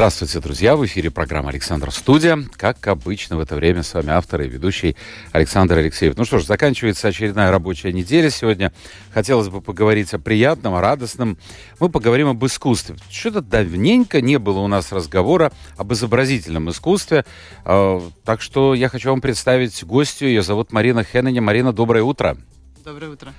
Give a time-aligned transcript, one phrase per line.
[0.00, 0.76] Здравствуйте, друзья!
[0.76, 2.38] В эфире программа «Александр Студия».
[2.56, 4.96] Как обычно, в это время с вами автор и ведущий
[5.32, 6.16] Александр Алексеев.
[6.16, 8.72] Ну что ж, заканчивается очередная рабочая неделя сегодня.
[9.12, 11.36] Хотелось бы поговорить о приятном, о радостном.
[11.80, 12.96] Мы поговорим об искусстве.
[13.10, 17.26] Что-то давненько не было у нас разговора об изобразительном искусстве.
[17.66, 20.28] А, так что я хочу вам представить гостью.
[20.28, 21.42] Ее зовут Марина Хеннене.
[21.42, 22.38] Марина, доброе утро.
[22.86, 23.34] Доброе утро.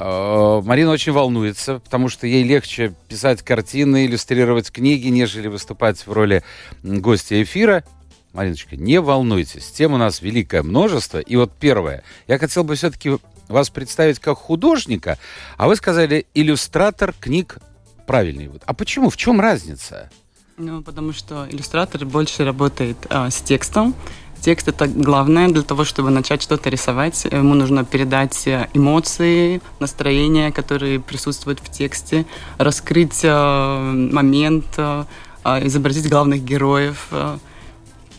[0.00, 6.12] Э, Марина очень волнуется, потому что ей легче писать картины, иллюстрировать книги, нежели выступать в
[6.12, 6.42] роли
[6.82, 7.84] гостя эфира.
[8.32, 11.18] Мариночка, не волнуйтесь, тем у нас великое множество.
[11.18, 15.18] И вот первое, я хотел бы все-таки вас представить как художника,
[15.58, 17.58] а вы сказали иллюстратор книг
[18.06, 18.50] правильный.
[18.64, 19.10] А почему?
[19.10, 20.10] В чем разница?
[20.56, 23.94] Ну, потому что иллюстратор больше работает а, с текстом,
[24.40, 27.26] Текст это главное для того, чтобы начать что-то рисовать.
[27.26, 32.24] Ему нужно передать э, эмоции, настроения, которые присутствуют в тексте,
[32.56, 35.04] раскрыть э, момент, э,
[35.44, 37.08] изобразить главных героев.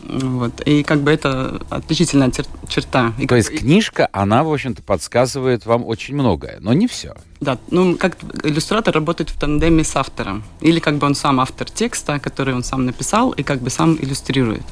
[0.02, 0.60] Вот.
[0.66, 2.32] И как бы это отличительная
[2.68, 3.12] черта.
[3.18, 7.14] И То есть книжка, она, в общем-то, подсказывает вам очень многое, но не все.
[7.40, 10.42] Да, ну как иллюстратор работает в тандеме с автором.
[10.60, 13.96] Или как бы он сам автор текста, который он сам написал, и как бы сам
[14.00, 14.62] иллюстрирует.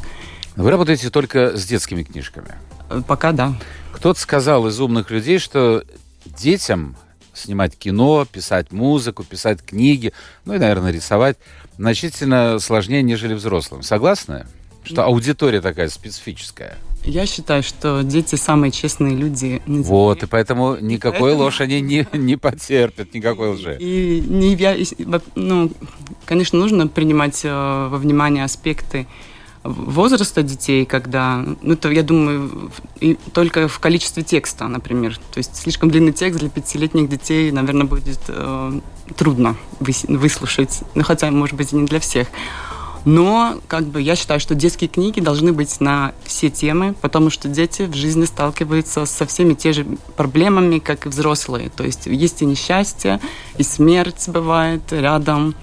[0.61, 2.55] Вы работаете только с детскими книжками?
[3.09, 3.55] Пока да.
[3.93, 5.83] Кто-то сказал из умных людей, что
[6.27, 6.97] детям
[7.33, 10.13] снимать кино, писать музыку, писать книги,
[10.45, 11.39] ну и, наверное, рисовать
[11.79, 13.83] значительно сложнее, нежели взрослым.
[13.83, 14.47] Согласны?
[14.85, 16.77] Что аудитория такая специфическая.
[17.05, 19.63] Я считаю, что дети самые честные люди.
[19.65, 21.45] На Вот, и поэтому никакой поэтому...
[21.45, 23.79] ложь они не, не потерпят, никакой лжи.
[23.81, 24.77] И, не, я,
[25.37, 25.73] ну,
[26.27, 29.07] конечно, нужно принимать э, во внимание аспекты
[29.63, 35.19] возраста детей, когда, ну, то я думаю, и только в количестве текста, например.
[35.33, 38.81] То есть слишком длинный текст для пятилетних детей, наверное, будет э,
[39.17, 40.81] трудно выслушать.
[40.95, 42.29] Ну, хотя, может быть, и не для всех.
[43.05, 47.49] Но как бы я считаю, что детские книги должны быть на все темы, потому что
[47.49, 51.71] дети в жизни сталкиваются со всеми те же проблемами, как и взрослые.
[51.71, 53.21] То есть есть и несчастье,
[53.57, 55.55] и смерть бывает рядом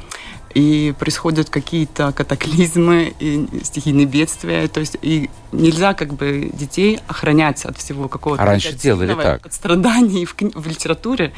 [0.53, 4.67] и происходят какие-то катаклизмы и стихийные бедствия.
[4.67, 8.43] То есть и нельзя как бы детей охранять от всего какого-то...
[8.43, 9.45] А раньше делали так?
[9.45, 11.33] От страданий в, в литературе.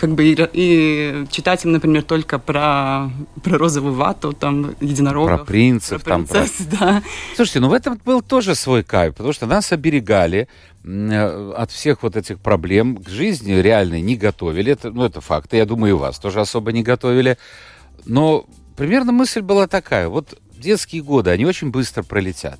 [0.00, 3.10] Как бы и, и читать им, например, только про,
[3.42, 5.40] про розовую вату, там, единорогов.
[5.40, 6.02] Про принцев.
[6.02, 6.78] Про принцесс, там, про...
[6.78, 7.02] да.
[7.34, 10.48] Слушайте, ну в этом был тоже свой кайф, потому что нас оберегали
[10.82, 14.72] э, от всех вот этих проблем к жизни реальной не готовили.
[14.72, 15.52] Это, ну, это факт.
[15.52, 17.36] Я думаю, и вас тоже особо не готовили.
[18.06, 18.46] Но
[18.76, 20.08] примерно мысль была такая.
[20.08, 22.58] Вот детские годы, они очень быстро пролетят.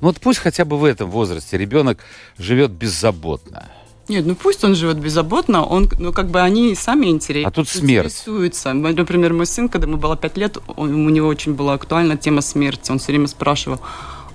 [0.00, 1.98] Ну вот пусть хотя бы в этом возрасте ребенок
[2.38, 3.70] живет беззаботно.
[4.08, 7.48] Нет, ну пусть он живет беззаботно, он, ну как бы они сами интересуются.
[7.48, 8.06] А тут смерть.
[8.06, 8.72] Интересуются.
[8.72, 12.40] Например, мой сын, когда ему было пять лет, он, у него очень была актуальна тема
[12.40, 12.90] смерти.
[12.90, 13.80] Он все время спрашивал,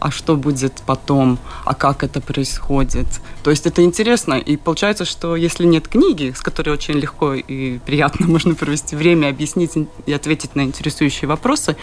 [0.06, 3.08] а что будет потом, а как это происходит.
[3.44, 4.36] То есть это интересно.
[4.36, 9.30] И получается, что если нет книги, с которой очень легко и приятно можно провести время,
[9.30, 9.72] объяснить
[10.06, 11.76] и ответить на интересующие вопросы,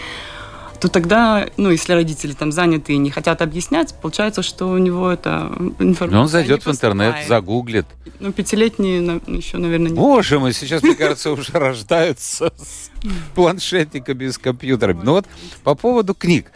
[0.78, 5.10] то тогда, ну, если родители там заняты и не хотят объяснять, получается, что у него
[5.10, 6.20] это информация.
[6.20, 7.86] Он зайдет в интернет, загуглит.
[8.20, 9.96] Ну, пятилетние еще, наверное, не.
[9.96, 12.90] Боже мой, сейчас, мне кажется, уже рождаются с
[13.34, 15.00] планшетниками, с компьютерами.
[15.02, 15.26] Ну вот
[15.64, 16.52] по поводу книг.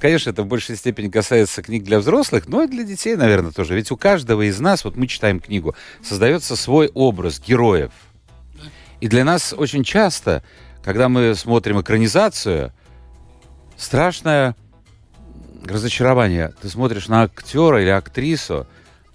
[0.00, 3.74] Конечно, это в большей степени касается книг для взрослых, но и для детей, наверное, тоже.
[3.74, 7.92] Ведь у каждого из нас, вот мы читаем книгу, создается свой образ героев.
[9.00, 10.42] И для нас очень часто,
[10.82, 12.72] когда мы смотрим экранизацию,
[13.76, 14.56] страшное
[15.64, 16.54] разочарование.
[16.62, 18.66] Ты смотришь на актера или актрису,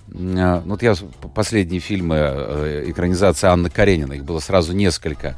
[0.08, 0.94] ну, вот я
[1.34, 5.36] последние фильмы э, экранизации Анны Карениной, их было сразу несколько.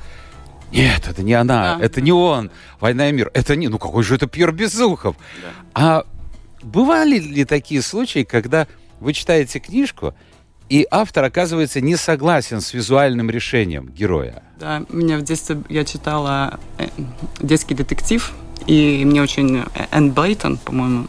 [0.72, 1.86] Нет, это не она, да.
[1.86, 2.52] это не он.
[2.80, 3.31] Война и мир.
[3.34, 3.68] Это не.
[3.68, 5.16] Ну какой же это Пьер Безухов?
[5.42, 5.50] Да.
[5.74, 6.06] А
[6.62, 8.68] бывали ли такие случаи, когда
[9.00, 10.14] вы читаете книжку,
[10.69, 14.44] и автор оказывается не согласен с визуальным решением героя?
[14.60, 16.88] Да, меня в детстве я читала э,
[17.40, 18.34] детский детектив,
[18.66, 21.08] и мне очень э, Энн Бейтон, по-моему,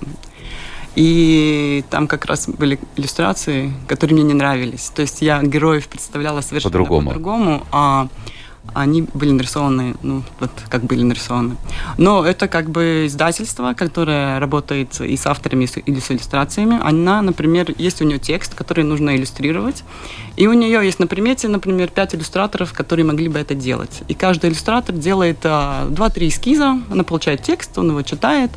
[0.95, 4.91] и там как раз были иллюстрации, которые мне не нравились.
[4.95, 8.09] То есть я героев представляла совершенно по-другому, по-другому а
[8.75, 11.57] они были нарисованы, ну, вот как были нарисованы.
[11.97, 16.79] Но это как бы издательство, которое работает и с авторами, или с иллюстрациями.
[16.83, 19.85] Она, например, есть у нее текст, который нужно иллюстрировать.
[20.37, 24.03] И у нее есть на примете, например, пять иллюстраторов, которые могли бы это делать.
[24.09, 28.51] И каждый иллюстратор делает а, два-три эскиза, она получает текст, он его читает,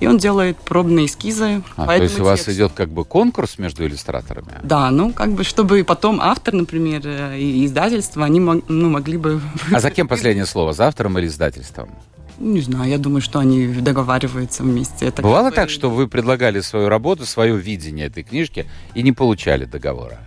[0.00, 1.62] и он делает пробные эскизы.
[1.76, 2.52] А, то есть у вас тексту.
[2.52, 4.60] идет как бы конкурс между иллюстраторами?
[4.62, 9.40] Да, ну как бы, чтобы потом автор, например, э, и издательство, они ну, могли бы...
[9.72, 11.90] А за кем последнее слово, за автором или издательством?
[12.38, 15.06] Не знаю, я думаю, что они договариваются вместе.
[15.06, 19.64] Это Бывало так, что вы предлагали свою работу, свое видение этой книжки и не получали
[19.64, 20.18] договора?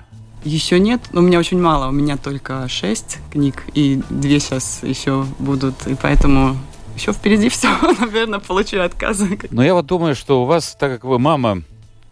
[0.44, 1.90] Еще нет, но у меня очень мало.
[1.90, 5.86] У меня только шесть книг, и две сейчас еще будут.
[5.86, 6.58] И поэтому
[7.00, 7.70] еще впереди все,
[8.00, 9.40] наверное, получу отказы.
[9.52, 11.64] Но я вот думаю, что у вас, так как вы мама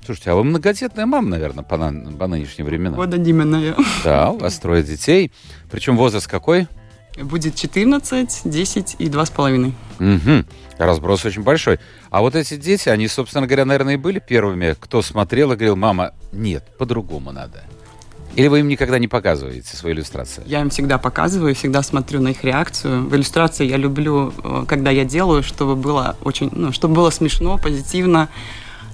[0.05, 2.95] Слушайте, а вы многодетная мама, наверное, по, на, по нынешним временам?
[2.95, 3.75] Года Димина
[4.05, 5.33] Да, у вас трое детей.
[5.69, 6.67] Причем возраст какой?
[7.21, 9.73] Будет 14, 10 и 2,5.
[9.99, 10.45] Угу.
[10.77, 11.79] Разброс очень большой.
[12.09, 15.75] А вот эти дети, они, собственно говоря, наверное, и были первыми, кто смотрел и говорил,
[15.75, 17.65] мама, нет, по-другому надо.
[18.37, 20.43] Или вы им никогда не показываете свои иллюстрации?
[20.45, 23.03] Я им всегда показываю, всегда смотрю на их реакцию.
[23.03, 27.57] В иллюстрации я люблю, э, когда я делаю, чтобы было очень, ну, чтобы было смешно,
[27.57, 28.29] позитивно.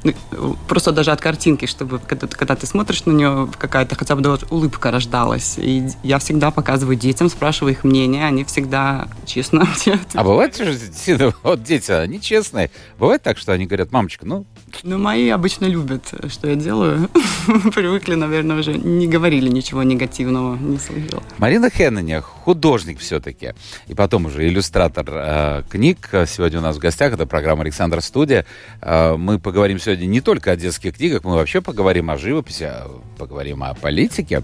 [0.03, 4.21] Ну, просто даже от картинки, чтобы когда, когда ты смотришь на нее, какая-то хотя бы
[4.21, 5.55] даже улыбка рождалась.
[5.57, 9.67] И я всегда показываю детям, спрашиваю их мнение, они всегда честно
[10.13, 12.69] А бывает же, вот дети, они честные.
[12.99, 14.45] Бывает так, что они говорят, мамочка, ну...
[14.83, 17.09] Ну, мои обычно любят, что я делаю.
[17.73, 21.23] Привыкли, наверное, уже не говорили ничего негативного, не слышал.
[21.37, 23.53] Марина Хеннене, художник все-таки,
[23.87, 26.09] и потом уже иллюстратор э, книг.
[26.27, 28.45] Сегодня у нас в гостях, это программа «Александр Студия».
[28.81, 32.71] Э, мы поговорим сегодня сегодня не только о детских книгах, мы вообще поговорим о живописи,
[33.17, 34.43] поговорим о политике.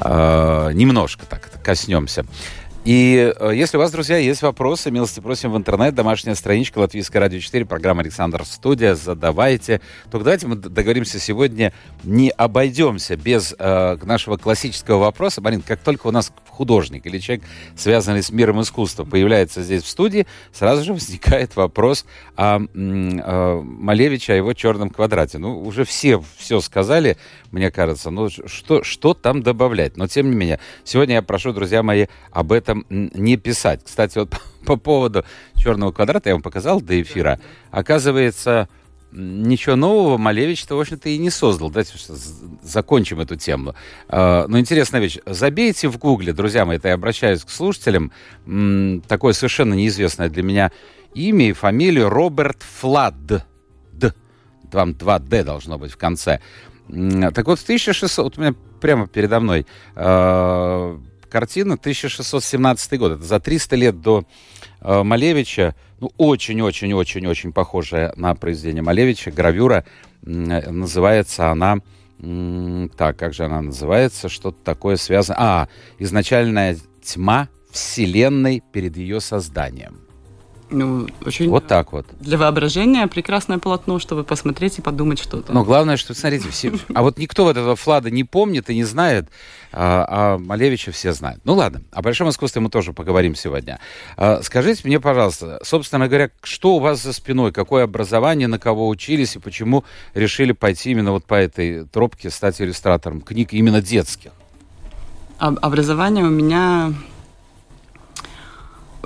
[0.00, 2.24] Э, немножко так коснемся.
[2.86, 7.18] И э, если у вас, друзья, есть вопросы, милости просим в интернет, домашняя страничка Латвийская
[7.18, 9.80] радио 4, программа Александр Студия, задавайте.
[10.08, 11.72] Только давайте мы договоримся сегодня,
[12.04, 15.40] не обойдемся без э, нашего классического вопроса.
[15.40, 17.44] Марин, как только у нас художник или человек,
[17.76, 22.06] связанный с миром искусства, появляется здесь в студии, сразу же возникает вопрос
[22.36, 25.38] о, о Малевиче, о его черном квадрате.
[25.38, 27.16] Ну, уже все все сказали,
[27.50, 28.10] мне кажется.
[28.10, 29.96] Ну, что, что там добавлять?
[29.96, 33.80] Но, тем не менее, сегодня я прошу, друзья мои, об этом не писать.
[33.84, 34.34] Кстати, вот
[34.66, 35.24] по поводу
[35.56, 37.40] черного квадрата я вам показал до эфира.
[37.70, 38.68] Оказывается,
[39.12, 41.70] ничего нового Малевич-то, в общем-то, и не создал.
[41.70, 41.92] Давайте
[42.62, 43.74] закончим эту тему.
[44.08, 45.18] А, но интересная вещь.
[45.26, 48.12] Забейте в гугле, друзья мои, это я обращаюсь к слушателям,
[49.08, 50.72] такое совершенно неизвестное для меня
[51.14, 53.14] имя и фамилию Роберт Флад.
[53.26, 53.42] Д.
[54.70, 56.40] Там 2D должно быть в конце.
[56.88, 63.12] Так вот, в 1600, вот у меня прямо передо мной, а, картина 1617 год.
[63.12, 64.24] Это за 300 лет до
[64.80, 65.74] э, Малевича.
[66.00, 69.30] Ну, очень-очень-очень-очень похожая на произведение Малевича.
[69.30, 69.84] Гравюра.
[70.24, 71.78] Э, называется она...
[72.96, 74.30] Так, как же она называется?
[74.30, 75.36] Что-то такое связано...
[75.38, 75.68] А,
[75.98, 80.05] изначальная тьма Вселенной перед ее созданием.
[80.68, 81.48] Ну, очень...
[81.48, 82.06] Вот так вот.
[82.18, 85.52] Для воображения прекрасное полотно, чтобы посмотреть и подумать что-то.
[85.52, 86.72] Но главное, что, смотрите, все...
[86.92, 89.28] А вот никто вот этого Флада не помнит и не знает,
[89.72, 91.40] а, а Малевича все знают.
[91.44, 93.78] Ну ладно, о большом искусстве мы тоже поговорим сегодня.
[94.16, 98.88] А, скажите мне, пожалуйста, собственно говоря, что у вас за спиной, какое образование, на кого
[98.88, 99.84] учились и почему
[100.14, 104.32] решили пойти именно вот по этой тропке, стать иллюстратором книг именно детских?
[105.38, 106.92] Образование у меня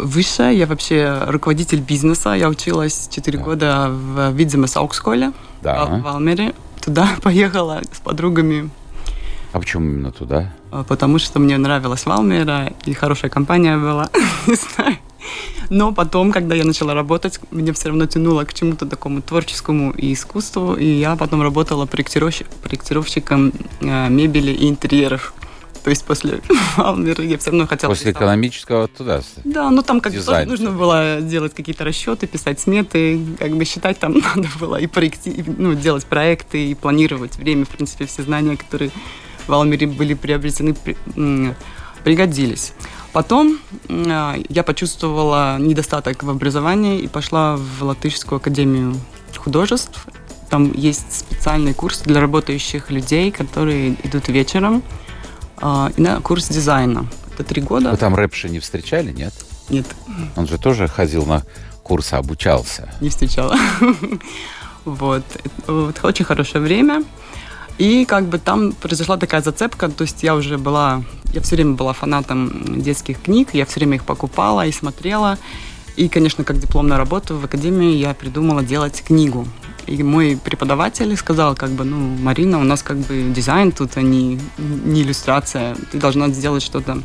[0.02, 0.58] высшее.
[0.58, 2.30] Я вообще руководитель бизнеса.
[2.32, 3.44] Я училась 4 да.
[3.44, 5.84] года в Видзимес Ауксколе да.
[5.86, 6.54] в Алмере.
[6.84, 8.70] Туда поехала с подругами.
[9.52, 10.52] А почему именно туда?
[10.70, 14.08] А, потому что мне нравилась Валмера, и хорошая компания была.
[14.46, 14.96] Не знаю.
[15.68, 20.12] Но потом, когда я начала работать, меня все равно тянуло к чему-то такому творческому и
[20.12, 20.74] искусству.
[20.74, 25.34] И я потом работала проектировщиком э, мебели и интерьеров.
[25.82, 26.40] То есть после
[26.76, 27.90] Валмера я все равно хотела...
[27.90, 29.22] После экономического туда?
[29.44, 33.98] Да, ну там как бы нужно было делать какие-то расчеты, писать сметы, как бы считать
[33.98, 35.44] там надо было и проекти...
[35.46, 37.64] ну, делать проекты и планировать время.
[37.64, 38.90] В принципе, все знания, которые
[39.46, 40.76] в Валмере были приобретены,
[42.04, 42.72] пригодились.
[43.12, 43.58] Потом
[43.88, 48.94] э, я почувствовала недостаток в образовании и пошла в Латышскую академию
[49.36, 50.06] художеств.
[50.48, 54.82] Там есть специальный курс для работающих людей, которые идут вечером
[55.60, 57.06] а, и на курс дизайна.
[57.34, 57.90] Это три года.
[57.90, 59.34] Вы там рэпши не встречали, нет?
[59.68, 59.86] Нет.
[60.36, 61.42] Он же тоже ходил на
[61.82, 62.92] курсы, обучался.
[63.00, 63.56] Не встречала.
[64.86, 65.22] Вот.
[65.66, 67.04] Это очень хорошее время.
[67.76, 71.02] И как бы там произошла такая зацепка, то есть я уже была,
[71.34, 75.38] я все время была фанатом детских книг, я все время их покупала и смотрела.
[75.96, 79.46] И, конечно, как дипломную работу в академии я придумала делать книгу.
[79.90, 84.02] И мой преподаватель сказал, как бы, ну, Марина, у нас как бы дизайн тут, а
[84.02, 85.76] не, не иллюстрация.
[85.90, 87.02] Ты должна сделать что-то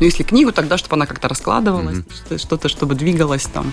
[0.00, 2.38] ну, если книгу, тогда, чтобы она как-то раскладывалась, mm-hmm.
[2.38, 3.72] что-то, чтобы двигалось там.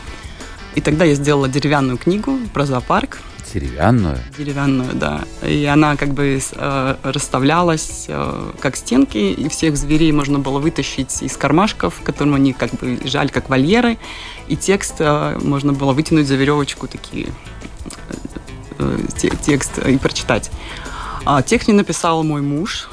[0.76, 3.20] И тогда я сделала деревянную книгу про зоопарк.
[3.54, 4.18] Деревянную?
[4.38, 5.26] Деревянную, да.
[5.46, 11.22] И она как бы э, расставлялась э, как стенки, и всех зверей можно было вытащить
[11.22, 13.98] из кармашков, в котором они как бы лежали как вольеры,
[14.48, 17.28] и текст э, можно было вытянуть за веревочку такие
[19.42, 20.52] текст и прочитать.
[21.26, 22.90] А текст мне написал мой муж,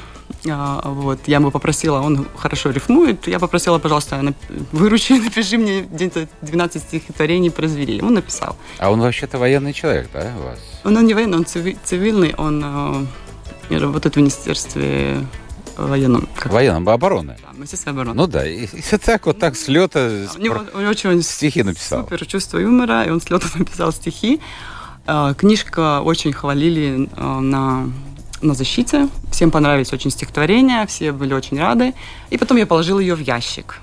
[0.49, 4.33] а, вот, я ему попросила, он хорошо рифмует, я попросила, пожалуйста,
[4.71, 8.01] выручи, напиши мне где-то 12 стихотворений про зверей.
[8.01, 8.55] Он написал.
[8.79, 10.59] А он вообще-то военный человек, да, у вас?
[10.83, 13.07] Он, он не военный, он цивильный, он
[13.69, 15.25] э, работает в Министерстве
[15.77, 16.27] военном.
[16.35, 16.51] Как...
[16.51, 17.37] Военном обороны.
[17.41, 18.15] Да, Министерство обороны.
[18.15, 21.63] Ну да, и, и так вот так с лета у него, у него очень стихи
[21.63, 22.01] написал.
[22.03, 24.41] Супер чувство юмора, и он с лета написал стихи.
[25.11, 27.89] Э, книжка очень хвалили э, на
[28.41, 29.07] на защите.
[29.31, 31.93] Всем понравились очень стихотворения, все были очень рады.
[32.31, 33.79] И потом я положила ее в ящик.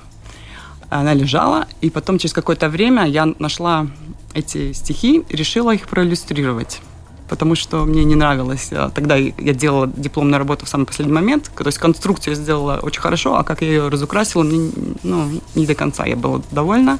[0.90, 3.87] Она лежала, и потом через какое-то время я нашла
[4.35, 6.80] эти стихи и решила их проиллюстрировать
[7.28, 8.70] потому что мне не нравилось.
[8.73, 12.80] А тогда я делала дипломную работу в самый последний момент, то есть конструкцию я сделала
[12.82, 14.70] очень хорошо, а как я ее разукрасила, мне
[15.02, 16.99] ну, не до конца я была довольна.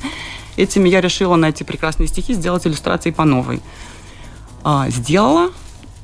[0.59, 3.63] Этими я решила на эти прекрасные стихи сделать иллюстрации по новой.
[4.71, 5.51] А, сделала,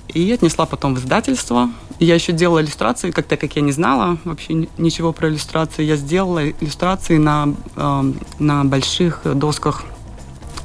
[0.08, 1.68] и отнесла потом в издательство.
[1.98, 5.96] Я еще делала иллюстрации, как так как я не знала вообще ничего про иллюстрации, я
[5.96, 9.84] сделала иллюстрации на, э, на больших досках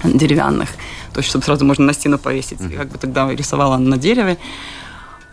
[0.01, 0.70] деревянных.
[1.12, 2.62] То есть, чтобы сразу можно на стену повесить.
[2.62, 2.77] Mm-hmm.
[2.77, 4.38] как бы тогда рисовала на дереве.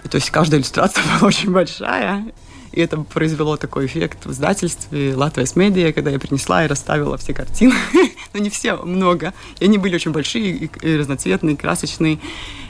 [0.02, 2.24] И, то есть каждая иллюстрация была очень большая.
[2.76, 7.16] И это произвело такой эффект в издательстве Латвия с медиа, когда я принесла и расставила
[7.16, 7.74] все картины.
[8.34, 9.32] Но не все, много.
[9.58, 12.18] И они были очень большие, и разноцветные, и красочные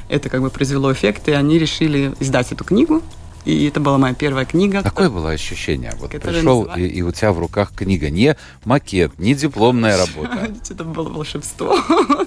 [0.08, 3.02] это как бы произвело эффект, и они решили издать эту книгу.
[3.44, 4.82] И это была моя первая книга.
[4.82, 5.92] Какое было ощущение?
[5.98, 6.86] Вот пришел, называли...
[6.86, 8.08] и, и у тебя в руках книга.
[8.08, 10.52] Не макет, не дипломная работа.
[10.70, 11.76] Это было волшебство.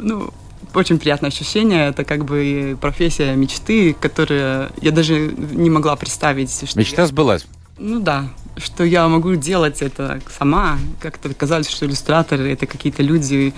[0.00, 0.32] Ну,
[0.74, 1.88] очень приятное ощущение.
[1.88, 6.68] Это как бы профессия мечты, которая я даже не могла представить.
[6.68, 7.08] Что Мечта я...
[7.08, 7.46] сбылась.
[7.78, 10.78] Ну да, что я могу делать это сама.
[11.00, 13.54] Как-то казалось, что иллюстраторы это какие-то люди,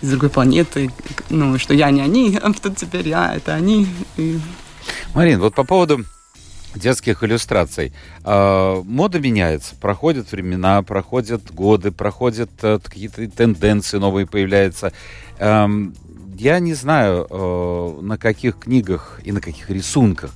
[0.00, 0.90] из другой планеты,
[1.28, 3.86] ну, что я не они, а тут теперь я, это они.
[4.16, 4.38] И...
[5.14, 6.04] Марин, вот по поводу
[6.74, 7.92] детских иллюстраций.
[8.24, 14.92] Э, мода меняется, проходят времена, проходят годы, проходят э, какие-то тенденции новые появляются.
[16.38, 20.30] Я не знаю, э, на каких книгах и на каких рисунках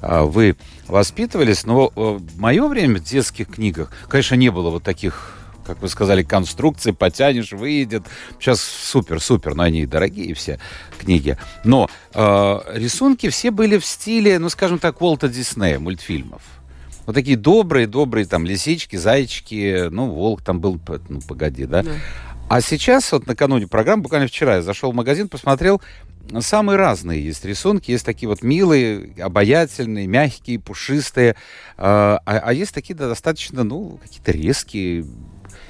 [0.00, 0.56] э, вы
[0.88, 5.80] воспитывались, но э, в мое время в детских книгах, конечно, не было вот таких как
[5.80, 8.02] вы сказали, конструкции, потянешь, выйдет.
[8.40, 10.58] Сейчас супер-супер, но они дорогие все
[10.98, 11.38] книги.
[11.62, 16.42] Но рисунки все были в стиле, ну, скажем так, Уолта Диснея, мультфильмов.
[17.06, 21.84] Вот такие добрые-добрые там лисички, зайчики, ну, волк там был, ну, погоди, да?
[21.84, 21.92] да.
[22.48, 25.80] А сейчас, вот накануне программы, буквально вчера я зашел в магазин, посмотрел,
[26.40, 27.90] самые разные есть рисунки.
[27.90, 31.36] Есть такие вот милые, обаятельные, мягкие, пушистые.
[31.76, 35.06] А, а, а есть такие да, достаточно, ну, какие-то резкие,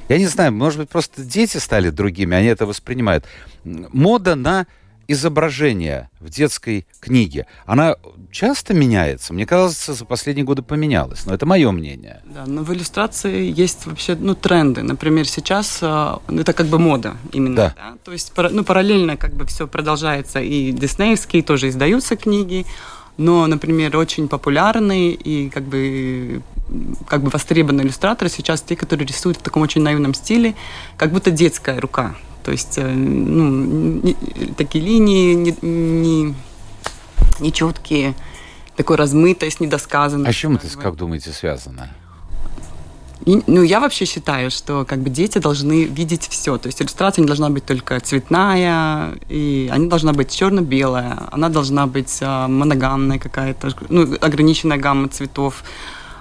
[0.08, 3.24] я не знаю, может быть, просто дети стали другими, они это воспринимают.
[3.64, 4.66] Мода на
[5.08, 7.96] изображение в детской книге, она
[8.30, 9.34] часто меняется.
[9.34, 12.20] Мне кажется, за последние годы поменялась, но это мое мнение.
[12.24, 14.82] Да, но в иллюстрации есть вообще ну, тренды.
[14.82, 17.56] Например, сейчас э, это как бы мода именно.
[17.56, 17.74] Да.
[17.76, 17.94] Да?
[18.04, 20.40] То есть ну, параллельно как бы все продолжается.
[20.40, 22.66] И диснеевские тоже издаются книги,
[23.16, 26.42] но, например, очень популярные и как бы
[27.06, 30.54] как бы востребованные иллюстраторы сейчас те, которые рисуют в таком очень наивном стиле,
[30.96, 32.14] как будто детская рука.
[32.44, 33.48] То есть, э, ну,
[34.02, 34.14] не,
[34.56, 36.34] такие линии не, не,
[37.40, 38.14] нечеткие,
[38.76, 40.30] такой размытость, недосказанность.
[40.30, 41.90] А с чем это, как думаете, связано?
[43.24, 46.58] И, ну, я вообще считаю, что как бы дети должны видеть все.
[46.58, 51.86] То есть иллюстрация не должна быть только цветная, и она должна быть черно-белая, она должна
[51.86, 55.62] быть э, моногамная какая-то, ну, ограниченная гамма цветов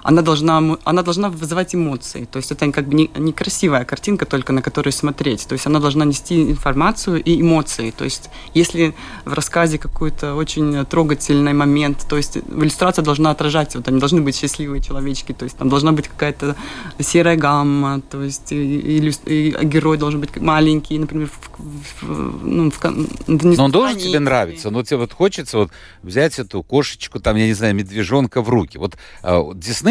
[0.02, 2.24] она должна, она должна вызывать эмоции.
[2.24, 5.46] То есть это как бы не, не красивая картинка, только на которую смотреть.
[5.46, 7.90] То есть она должна нести информацию и эмоции.
[7.90, 8.94] То есть если
[9.24, 14.36] в рассказе какой-то очень трогательный момент, то есть иллюстрация должна отражать, вот они должны быть
[14.36, 16.56] счастливые человечки, то есть там должна быть какая-то
[16.98, 21.28] серая гамма, то есть и, и, и герой должен быть маленький, например,
[21.58, 22.84] в, в, ну, в,
[23.26, 25.70] Но он должен тебе нравиться, но тебе вот хочется вот
[26.02, 28.78] взять эту кошечку, там, я не знаю, медвежонка в руки.
[28.78, 29.42] Вот э,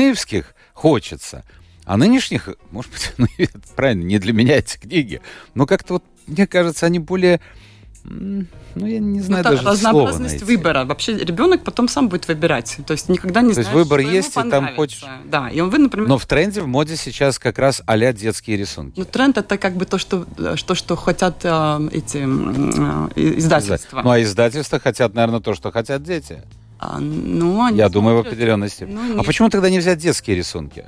[0.02, 1.44] диснеевских хочется,
[1.86, 3.28] а нынешних, может быть, ну,
[3.76, 5.22] правильно, не для меня эти книги,
[5.54, 7.40] но как-то вот, мне кажется, они более
[8.04, 8.48] ну,
[8.88, 10.86] я не знаю ну, даже разнообразность слова выбора.
[10.86, 12.80] Вообще ребенок потом сам будет выбирать.
[12.88, 15.06] То есть никогда не То есть выбор есть, и там хочешь...
[15.26, 16.08] Да, и он вы, например...
[16.08, 18.98] Но в тренде, в моде сейчас как раз а детские рисунки.
[18.98, 24.02] Ну, тренд это как бы то, что, то, что хотят э, эти э, издательства.
[24.02, 26.42] Ну, а издательства хотят, наверное, то, что хотят дети.
[26.82, 27.92] А, ну, они Я смотрят...
[27.92, 28.86] думаю, в определенности.
[28.86, 30.86] Ну, а почему тогда не взять детские рисунки?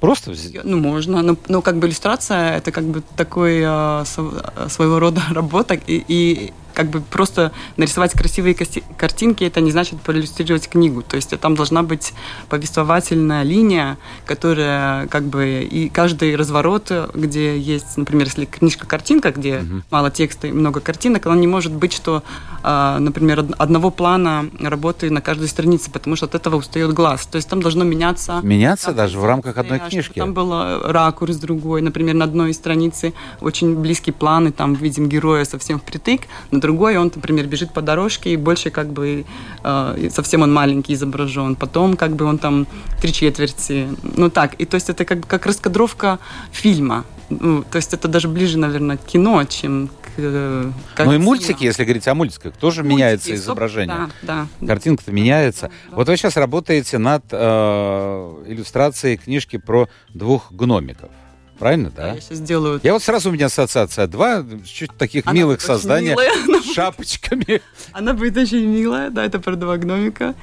[0.00, 0.64] Просто взять?
[0.64, 1.22] Ну, можно.
[1.22, 5.74] Но, но как бы иллюстрация это как бы такой э, своего рода работа.
[5.74, 8.56] И, и как бы просто нарисовать красивые
[8.96, 11.02] картинки, это не значит проиллюстрировать книгу.
[11.02, 12.12] То есть там должна быть
[12.48, 19.82] повествовательная линия, которая как бы и каждый разворот, где есть, например, если книжка-картинка, где угу.
[19.90, 22.22] мало текста и много картинок, она не может быть, что,
[22.62, 27.26] а, например, одного плана работы на каждой странице, потому что от этого устает глаз.
[27.26, 28.38] То есть там должно меняться.
[28.44, 30.20] Меняться даже в рамках одной книжки.
[30.20, 30.52] Там был
[30.84, 36.20] ракурс другой, например, на одной странице очень близкий план, и там видим героя совсем впритык,
[36.52, 36.67] на другой
[36.98, 39.24] он, например, бежит по дорожке, и больше как бы
[39.64, 41.56] э, совсем он маленький изображен.
[41.56, 42.66] Потом как бы он там
[43.00, 43.88] три четверти.
[44.02, 46.18] Ну так, и то есть это как, как раскадровка
[46.52, 47.04] фильма.
[47.30, 51.64] Ну, то есть это даже ближе, наверное, к кино, чем к э, Ну и мультики,
[51.64, 54.08] если говорить о мультиках, тоже мультики, меняется изображение.
[54.22, 54.66] Да, да.
[54.66, 55.62] Картинка-то меняется.
[55.62, 55.96] Да, да.
[55.96, 61.10] Вот вы сейчас работаете над э, иллюстрацией книжки про двух гномиков.
[61.58, 62.14] Правильно, да?
[62.14, 62.80] Я сейчас сделаю.
[62.82, 64.06] Я вот сразу у меня ассоциация.
[64.06, 66.62] Два чуть таких Она милых создания милая.
[66.62, 67.60] с шапочками.
[67.92, 70.34] Она будет очень милая, да, это про два гномика.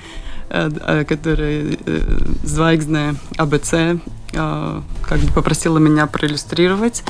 [0.48, 2.02] Э, э, которая э,
[2.44, 4.00] звездная АБЦ
[4.32, 7.04] как бы попросила меня проиллюстрировать.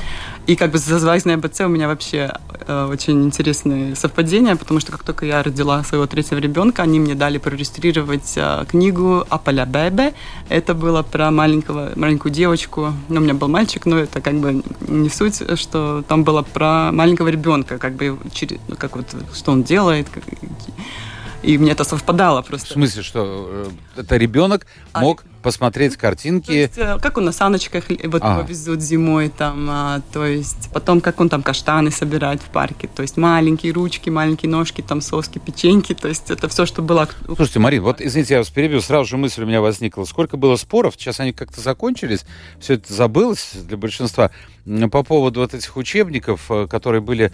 [0.46, 2.32] И как бы за звездной АБЦ у меня вообще
[2.68, 7.38] очень интересные совпадения, потому что как только я родила своего третьего ребенка, они мне дали
[7.38, 8.38] проиллюстрировать
[8.68, 10.14] книгу «Аполя Бебе».
[10.48, 12.92] Это было про маленького, маленькую девочку.
[13.08, 16.92] Ну, у меня был мальчик, но это как бы не суть, что там было про
[16.92, 18.16] маленького ребенка, как бы,
[18.78, 20.06] как вот, что он делает,
[21.46, 22.70] и мне это совпадало просто.
[22.70, 23.46] В смысле, что
[23.96, 26.46] э, это ребенок а, мог посмотреть картинки.
[26.46, 28.38] То есть, э, как он на саночках вот а.
[28.38, 32.88] его везут зимой там, а, то есть потом как он там каштаны собирает в парке,
[32.92, 37.08] то есть маленькие ручки, маленькие ножки, там соски, печеньки, то есть это все, что было.
[37.26, 40.56] Слушайте, Марин, вот извините, я вас перебью, сразу же мысль у меня возникла, сколько было
[40.56, 42.24] споров, сейчас они как-то закончились,
[42.58, 44.32] все это забылось для большинства
[44.90, 47.32] по поводу вот этих учебников, э, которые были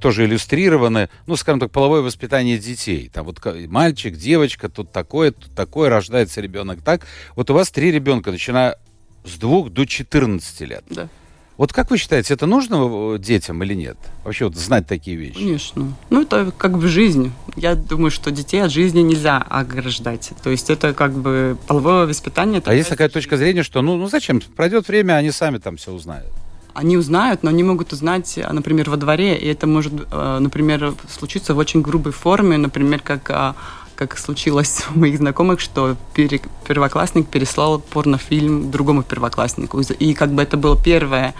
[0.00, 3.10] тоже иллюстрированы, ну, скажем так, половое воспитание детей.
[3.12, 7.06] Там вот мальчик, девочка, тут такое, тут такое, рождается ребенок так.
[7.34, 8.76] Вот у вас три ребенка, начиная
[9.24, 10.84] с двух до 14 лет.
[10.90, 11.08] Да.
[11.56, 13.96] Вот как вы считаете, это нужно э, детям или нет?
[14.24, 15.38] Вообще вот знать такие вещи?
[15.38, 15.94] Конечно.
[16.10, 17.32] Ну, это как бы жизнь.
[17.56, 20.32] Я думаю, что детей от жизни нельзя ограждать.
[20.42, 22.60] То есть это как бы половое воспитание.
[22.66, 24.42] А есть такая точка зрения, что ну, ну зачем?
[24.54, 26.30] Пройдет время, они сами там все узнают
[26.76, 31.54] они узнают, но они могут узнать, например, во дворе, и это может, э, например, случиться
[31.54, 33.54] в очень грубой форме, например, как а,
[33.96, 39.80] как случилось у моих знакомых, что первоклассник переслал порнофильм другому первокласснику.
[39.80, 41.34] И как бы это было первое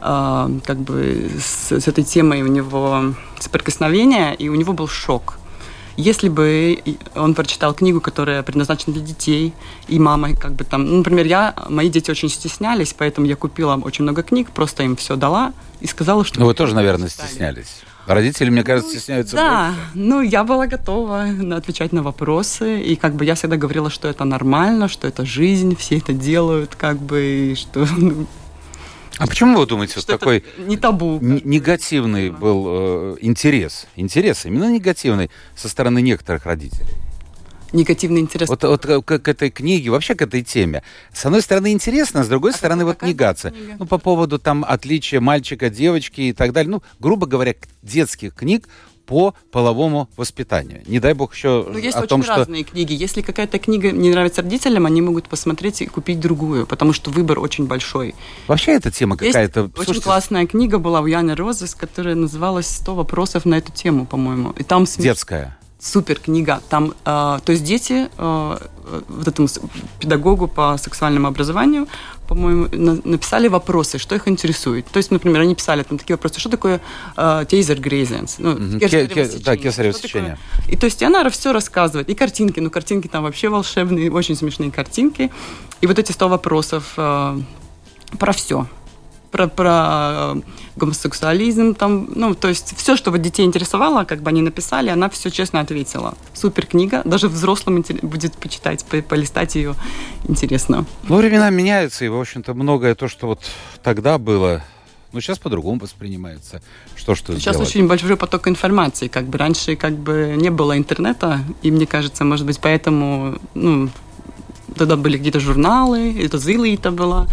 [0.00, 5.38] а, как бы с, с этой темой у него соприкосновение, и у него был шок.
[5.96, 6.78] Если бы
[7.14, 9.54] он прочитал книгу, которая предназначена для детей,
[9.88, 10.84] и мама как бы там...
[10.84, 14.96] Ну, например, я, мои дети очень стеснялись, поэтому я купила очень много книг, просто им
[14.96, 16.40] все дала и сказала, что...
[16.40, 17.28] Ну, вы тоже, наверное, читали.
[17.28, 17.82] стеснялись.
[18.06, 19.36] Родители, мне кажется, стесняются.
[19.36, 19.80] Да, больше.
[19.94, 24.24] ну я была готова отвечать на вопросы, и как бы я всегда говорила, что это
[24.24, 28.26] нормально, что это жизнь, все это делают, как бы, и что ну,
[29.18, 34.70] а почему вы думаете, что вот такой не табу, негативный был э, интерес, интерес именно
[34.70, 36.86] негативный со стороны некоторых родителей?
[37.72, 38.48] негативный интерес.
[38.48, 40.82] Вот, вот к, к этой книге, вообще к этой теме.
[41.12, 43.50] С одной стороны интересно, с другой а стороны вот негация.
[43.50, 43.76] Книга?
[43.78, 46.70] Ну, по поводу там отличия мальчика, девочки и так далее.
[46.70, 48.68] Ну, грубо говоря, детских книг
[49.06, 50.82] по половому воспитанию.
[50.86, 52.36] Не дай бог еще Но есть о очень том, что...
[52.36, 52.92] разные книги.
[52.92, 57.38] Если какая-то книга не нравится родителям, они могут посмотреть и купить другую, потому что выбор
[57.38, 58.14] очень большой.
[58.48, 59.64] Вообще эта тема какая-то...
[59.64, 60.02] Очень Слушайте...
[60.02, 64.50] классная книга была у Яны Розес, которая называлась «100 вопросов на эту тему», по-моему.
[64.52, 65.04] И там смеш...
[65.04, 65.56] Детская.
[65.78, 66.60] Супер книга.
[66.68, 68.58] Там, э, то есть дети, э,
[69.08, 69.48] вот этому
[69.98, 71.86] педагогу по сексуальному образованию,
[72.28, 74.86] по-моему, на, написали вопросы, что их интересует.
[74.86, 76.80] То есть, например, они писали там такие вопросы, что такое
[77.16, 78.36] э, тейзер грейзенс?
[78.38, 78.80] Ну, mm-hmm.
[78.80, 79.44] кесарево Ке- сечение.
[79.44, 80.38] Да, кесарево сечение.
[80.68, 82.08] И то есть она все рассказывает.
[82.08, 85.30] И картинки, ну картинки там вообще волшебные, очень смешные картинки.
[85.80, 87.38] И вот эти 100 вопросов э,
[88.18, 88.66] про все
[89.36, 90.40] про, про э,
[90.76, 95.10] гомосексуализм, там, ну, то есть все, что вот детей интересовало, как бы они написали, она
[95.10, 96.14] все честно ответила.
[96.32, 99.74] Супер книга, даже взрослым будет почитать, полистать ее
[100.26, 100.86] интересно.
[101.08, 103.40] Ну, времена меняются, и, в общем-то, многое то, что вот
[103.82, 104.64] тогда было,
[105.12, 106.62] ну, сейчас по-другому воспринимается.
[106.94, 107.68] Что что Сейчас сделать?
[107.68, 109.08] очень большой поток информации.
[109.08, 113.90] Как бы раньше как бы не было интернета, и мне кажется, может быть, поэтому ну,
[114.76, 117.26] тогда были какие-то журналы, это Зилита была.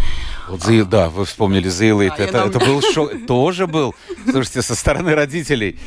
[0.49, 3.95] Вот Зил, да, вы вспомнили Зилита, да, это, это был шок, тоже был,
[4.29, 5.77] слушайте, со стороны родителей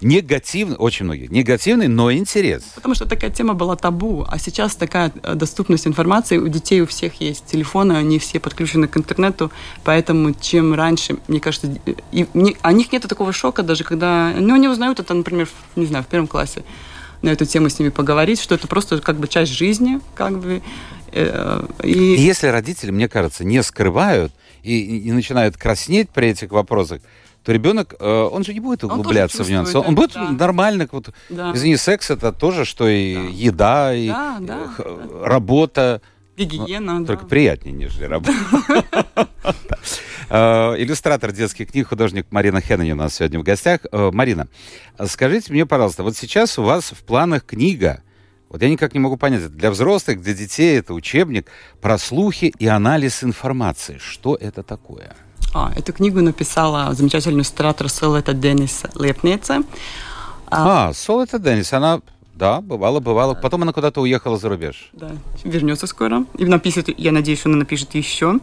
[0.00, 2.62] негативный, очень многие, негативный, но интерес.
[2.74, 6.86] Потому что такая тема была табу, а сейчас такая э, доступность информации, у детей у
[6.86, 9.50] всех есть телефоны, они все подключены к интернету,
[9.82, 11.68] поэтому чем раньше, мне кажется,
[12.12, 15.78] и, не, о них нет такого шока даже, когда, ну, они узнают это, например, в,
[15.78, 16.64] не знаю, в первом классе
[17.22, 20.62] на эту тему с ними поговорить, что это просто как бы часть жизни, как бы.
[21.14, 21.92] Э, и...
[21.92, 27.00] Если родители, мне кажется, не скрывают и, и начинают краснеть при этих вопросах,
[27.44, 29.78] то ребенок, э, он же не будет углубляться в нюансы.
[29.78, 30.30] Он будет да.
[30.30, 30.88] нормально.
[30.90, 31.52] Вот, да.
[31.54, 33.20] Извини, секс это тоже, что и да.
[33.30, 34.70] еда, и да, да,
[35.22, 36.00] работа.
[36.36, 37.06] Гигиена, ну, да.
[37.06, 38.34] Только приятнее, нежели работа.
[40.30, 43.80] Э, иллюстратор детских книг, художник Марина Хеннани у нас сегодня в гостях.
[43.92, 44.48] Э, Марина,
[45.06, 48.02] скажите мне, пожалуйста, вот сейчас у вас в планах книга,
[48.48, 51.48] вот я никак не могу понять, это для взрослых, для детей, это учебник
[51.80, 53.98] про слухи и анализ информации.
[53.98, 55.16] Что это такое?
[55.52, 59.62] А, эту книгу написала замечательный иллюстратор Солета Денис Лепница.
[60.46, 62.00] А, а Солета Денис, она
[62.34, 63.34] да, бывало, бывало.
[63.34, 64.90] Потом она куда-то уехала за рубеж.
[64.92, 65.12] Да,
[65.44, 66.24] вернется скоро.
[66.36, 68.40] И напишет, я надеюсь, она напишет еще.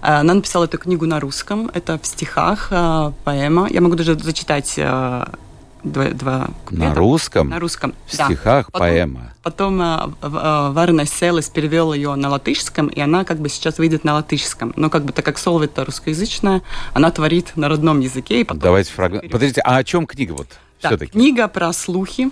[0.00, 1.68] Э, она написала эту книгу на русском.
[1.74, 3.68] Это в стихах э, поэма.
[3.70, 4.78] Я могу даже зачитать
[5.84, 7.48] э, два, два На русском?
[7.48, 8.26] На русском, В да.
[8.26, 9.32] стихах потом, поэма.
[9.42, 9.78] Потом
[10.20, 14.72] Варна Селес перевел ее на латышском, и она как бы сейчас выйдет на латышском.
[14.76, 16.62] Но как бы так как слово это русскоязычное,
[16.94, 18.40] она творит на родном языке.
[18.40, 19.30] И потом Давайте фрагмент.
[19.30, 20.48] Подождите, а о чем книга вот?
[20.82, 21.12] Да, все-таки?
[21.12, 22.30] книга про слухи,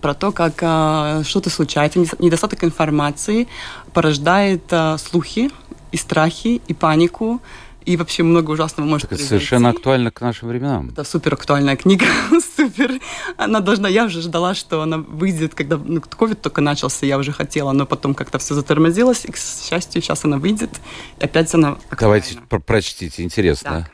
[0.00, 3.48] про то, как а, что-то случается, недостаток информации
[3.92, 5.50] порождает а, слухи,
[5.92, 7.40] и страхи, и панику,
[7.84, 10.90] и вообще много ужасного может так Это совершенно актуально к нашим временам.
[10.90, 12.04] Это супер актуальная книга,
[12.56, 13.00] супер.
[13.36, 17.32] Она должна, я уже ждала, что она выйдет, когда ну, ковид только начался, я уже
[17.32, 20.70] хотела, но потом как-то все затормозилось, и, к счастью, сейчас она выйдет,
[21.18, 21.96] и опять она актуальна.
[22.00, 23.84] Давайте про прочтите, интересно.
[23.84, 23.92] Так.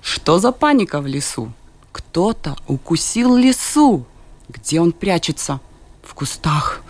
[0.00, 1.52] Что за паника в лесу?
[1.92, 4.04] Кто-то укусил лесу.
[4.48, 5.60] Где он прячется?
[6.02, 6.82] В кустах.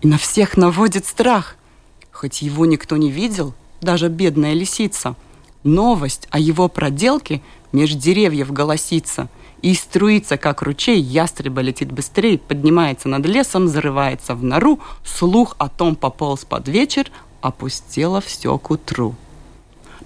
[0.00, 1.56] И на всех наводит страх.
[2.10, 5.16] Хоть его никто не видел, даже бедная лисица.
[5.64, 9.28] Новость о его проделке меж деревьев голосится,
[9.62, 15.68] и струится, как ручей, ястреба летит быстрее, поднимается над лесом, зарывается в нору, слух о
[15.68, 19.14] том пополз под вечер, опустело все к утру.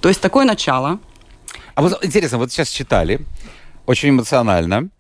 [0.01, 0.99] То есть такое начало.
[1.75, 3.21] А вот интересно, вот сейчас читали,
[3.87, 4.91] очень эмоционально,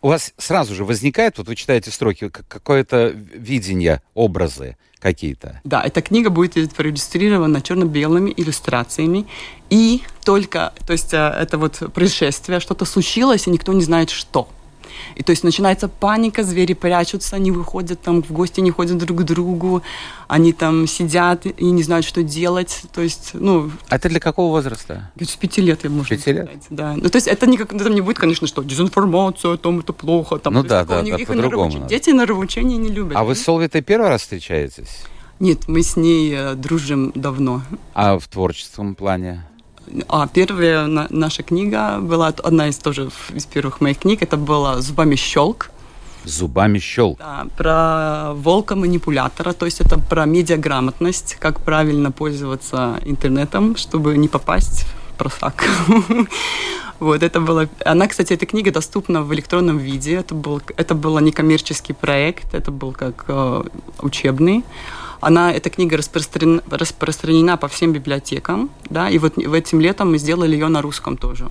[0.00, 5.60] у вас сразу же возникает, вот вы читаете строки, какое-то видение, образы какие-то.
[5.64, 9.26] Да, эта книга будет проиллюстрирована черно-белыми иллюстрациями.
[9.68, 14.48] И только, то есть э, это вот происшествие, что-то случилось, и никто не знает, что.
[15.16, 19.20] И то есть начинается паника, звери прячутся, они выходят там в гости, не ходят друг
[19.20, 19.82] к другу,
[20.28, 22.82] они там сидят и не знают, что делать.
[22.92, 23.70] То есть, ну...
[23.88, 25.10] А это для какого возраста?
[25.20, 26.50] С пяти лет, я могу пяти сказать.
[26.50, 26.62] Лет?
[26.70, 26.94] Да.
[26.96, 30.38] Ну, то есть это не, это не будет, конечно, что дезинформация, там это плохо.
[30.38, 31.86] Там, ну да, да, да, по-другому.
[31.86, 33.16] Дети на нравоучение не любят.
[33.16, 35.04] А вы с Солвитой первый раз встречаетесь?
[35.40, 37.62] Нет, мы с ней э, дружим давно.
[37.92, 39.44] А в творческом плане?
[40.08, 44.22] А первая на, наша книга была одна из тоже из первых моих книг.
[44.22, 45.70] Это была «Зубами щелк».
[46.24, 47.18] Зубами щелк.
[47.18, 54.86] Да, про волка-манипулятора, то есть это про медиаграмотность, как правильно пользоваться интернетом, чтобы не попасть
[55.12, 55.64] в просак.
[57.00, 57.68] Вот, это было...
[57.84, 60.14] Она, кстати, эта книга доступна в электронном виде.
[60.14, 63.64] Это был, это был некоммерческий проект, это был как э,
[64.00, 64.64] учебный.
[65.24, 70.18] Она, эта книга распространена, распространена по всем библиотекам, да, и вот в этим летом мы
[70.18, 71.48] сделали ее на русском тоже.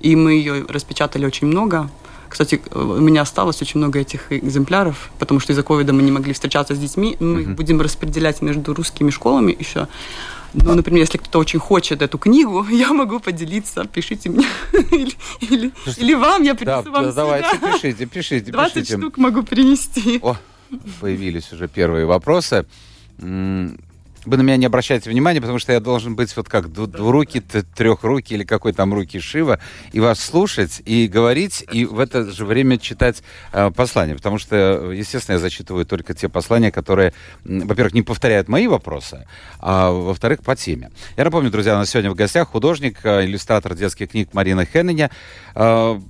[0.00, 1.90] И мы ее распечатали очень много.
[2.30, 6.32] Кстати, у меня осталось очень много этих экземпляров, потому что из-за ковида мы не могли
[6.32, 7.18] встречаться с детьми.
[7.20, 7.54] Мы uh-huh.
[7.54, 9.86] будем распределять между русскими школами еще.
[10.54, 14.46] Ну, например, если кто-то очень хочет эту книгу, я могу поделиться, пишите мне.
[14.72, 17.72] или, или, или вам, я принесу Да, вам да, давайте, сюда.
[17.72, 18.96] пишите, пишите, 20 пишите.
[18.96, 20.20] штук могу принести.
[20.22, 20.38] О,
[21.00, 22.64] появились уже первые вопросы.
[23.18, 27.40] Вы на меня не обращайте внимания, потому что я должен быть вот как дву- двурукий,
[27.42, 29.60] т- трехрукий или какой там руки Шива,
[29.92, 33.22] и вас слушать, и говорить, и в это же время читать
[33.52, 34.14] э, послания.
[34.14, 37.12] Потому что, естественно, я зачитываю только те послания, которые,
[37.44, 39.26] во-первых, не повторяют мои вопросы,
[39.58, 40.90] а во-вторых, по теме.
[41.18, 45.10] Я напомню, друзья, у нас сегодня в гостях художник, э, иллюстратор детских книг Марина Хенненя.
[45.54, 46.00] Э,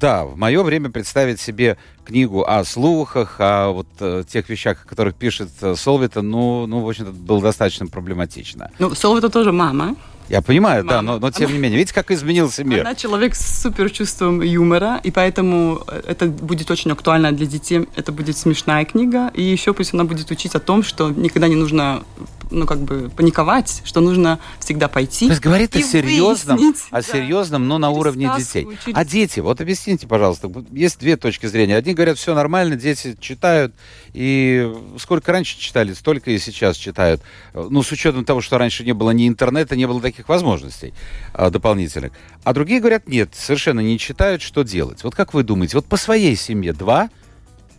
[0.00, 4.88] да, в мое время представить себе книгу о слухах, о вот э, тех вещах, о
[4.88, 8.70] которых пишет э, Солвита, ну, ну, в общем-то, было достаточно проблематично.
[8.78, 9.96] Ну, Сол это тоже мама.
[10.30, 11.14] Я понимаю, да, Мама.
[11.14, 12.80] но, но тем не менее, видите, как изменился мир.
[12.82, 17.88] Она человек с супер чувством юмора, и поэтому э, это будет очень актуально для детей.
[17.96, 21.56] Это будет смешная книга, и еще пусть она будет учить о том, что никогда не
[21.56, 22.04] нужно
[22.50, 25.26] ну, как бы паниковать, что нужно всегда пойти.
[25.26, 27.02] То есть говорит о серьезном, выяснить, о да.
[27.02, 28.66] серьезном, но на уровне детей.
[28.84, 31.76] через- А дети, вот объясните, пожалуйста, есть две точки зрения.
[31.76, 33.74] Одни говорят, все нормально, дети читают,
[34.12, 37.22] и сколько раньше читали, столько и сейчас читают.
[37.54, 40.94] Ну, с учетом того, что раньше не было ни интернета, не было таких возможностей
[41.32, 42.12] а, дополнительных.
[42.44, 45.04] А другие говорят, нет, совершенно не читают, что делать.
[45.04, 47.10] Вот как вы думаете, вот по своей семье 2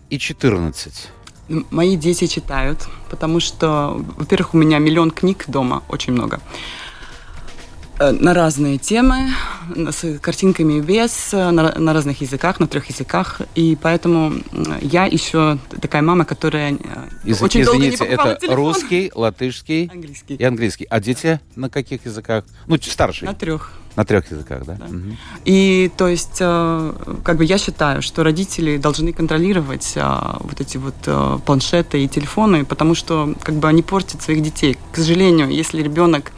[0.09, 1.09] и 14.
[1.69, 6.39] Мои дети читают, потому что, во-первых, у меня миллион книг дома, очень много.
[7.99, 9.29] Э, На разные темы,
[9.75, 13.41] с картинками и без, э, на, на разных языках, на трех языках.
[13.53, 14.33] И поэтому
[14.81, 16.77] я еще такая мама, которая э,
[17.23, 18.55] Языки, очень долго не извините, это телефон.
[18.55, 20.35] русский, латышский Английский.
[20.35, 20.87] и английский.
[20.89, 22.43] А дети на каких языках?
[22.67, 23.27] Ну, старший.
[23.27, 23.73] На трех.
[23.95, 24.75] На трех языках, да?
[24.79, 24.85] Да.
[24.85, 25.17] Мгм.
[25.45, 30.01] И то есть, э, как бы я считаю, что родители должны контролировать э,
[30.39, 34.77] вот эти вот э, планшеты и телефоны, потому что как бы они портят своих детей.
[34.91, 36.31] К сожалению, если ребенок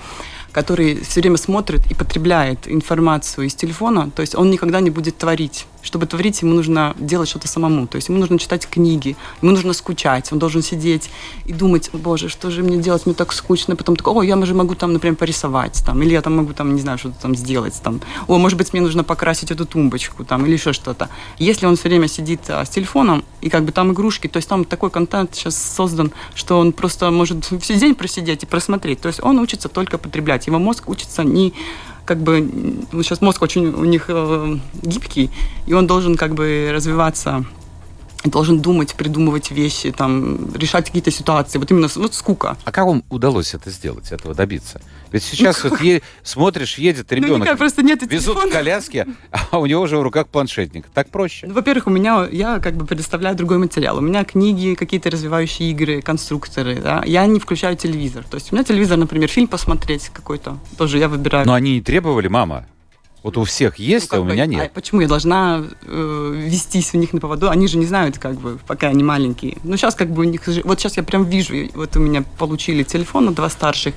[0.54, 5.18] который все время смотрит и потребляет информацию из телефона, то есть он никогда не будет
[5.18, 5.66] творить.
[5.84, 7.88] Чтобы творить, ему нужно делать что-то самому.
[7.88, 11.10] То есть ему нужно читать книги, ему нужно скучать, он должен сидеть
[11.46, 13.76] и думать, боже, что же мне делать, мне так скучно.
[13.76, 16.74] Потом такой, о, я же могу там, например, порисовать, там, или я там могу, там,
[16.74, 20.46] не знаю, что-то там сделать, там, о, может быть, мне нужно покрасить эту тумбочку, там,
[20.46, 21.10] или еще что-то.
[21.38, 24.50] Если он все время сидит а, с телефоном, и как бы там игрушки, то есть
[24.50, 29.02] там такой контент сейчас создан, что он просто может весь день просидеть и просмотреть.
[29.02, 30.48] То есть он учится только потреблять.
[30.48, 31.54] Его мозг учится не
[32.06, 32.50] как бы
[32.92, 35.32] сейчас мозг очень у них э, гибкий,
[35.66, 37.46] и он должен как бы развиваться
[38.26, 41.58] должен думать, придумывать вещи, там, решать какие-то ситуации.
[41.60, 42.58] Вот именно вот скука.
[42.66, 44.82] А как вам удалось это сделать, этого добиться?
[45.12, 48.52] Ведь сейчас вот е- смотришь, едет Ну, ребенок, никак, просто нет везут в телефона.
[48.52, 49.08] коляске,
[49.52, 50.86] а у него уже в руках планшетник.
[50.94, 51.48] Так проще.
[51.48, 53.98] Ну, Во-первых, у меня, я как бы предоставляю другой материал.
[53.98, 56.80] У меня книги, какие-то развивающие игры, конструкторы.
[56.82, 57.04] Да?
[57.06, 58.24] Я не включаю телевизор.
[58.30, 61.46] То есть у меня телевизор, например, фильм посмотреть какой-то, тоже я выбираю.
[61.46, 62.66] Но они не требовали, мама.
[63.24, 64.74] Вот у всех есть, Ну, а у бы, меня а нет.
[64.74, 67.50] почему я должна э, вестись у них на поводу?
[67.50, 69.58] Они же не знают, как бы, пока они маленькие.
[69.64, 70.42] Ну, сейчас как бы у них...
[70.66, 73.94] Вот сейчас я прям вижу, вот у меня получили телефон, два старших.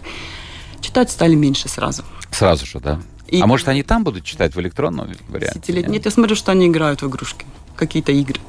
[0.81, 2.05] Читать стали меньше сразу.
[2.31, 3.01] Сразу же, да.
[3.27, 5.59] И- а может, они там будут читать в электронном варианте?
[5.59, 8.41] Десятилет- Нет, я смотрю, что они играют в игрушки, какие-то игры.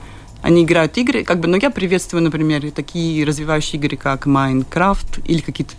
[0.43, 5.39] Они играют игры, как бы, но я приветствую, например, такие развивающие игры, как Minecraft или
[5.41, 5.73] какие-то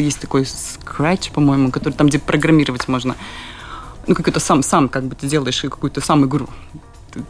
[0.00, 3.14] есть такой Scratch, по-моему, который там, где программировать можно.
[4.08, 6.48] Ну, какой-то сам, сам, как бы ты делаешь какую-то сам игру.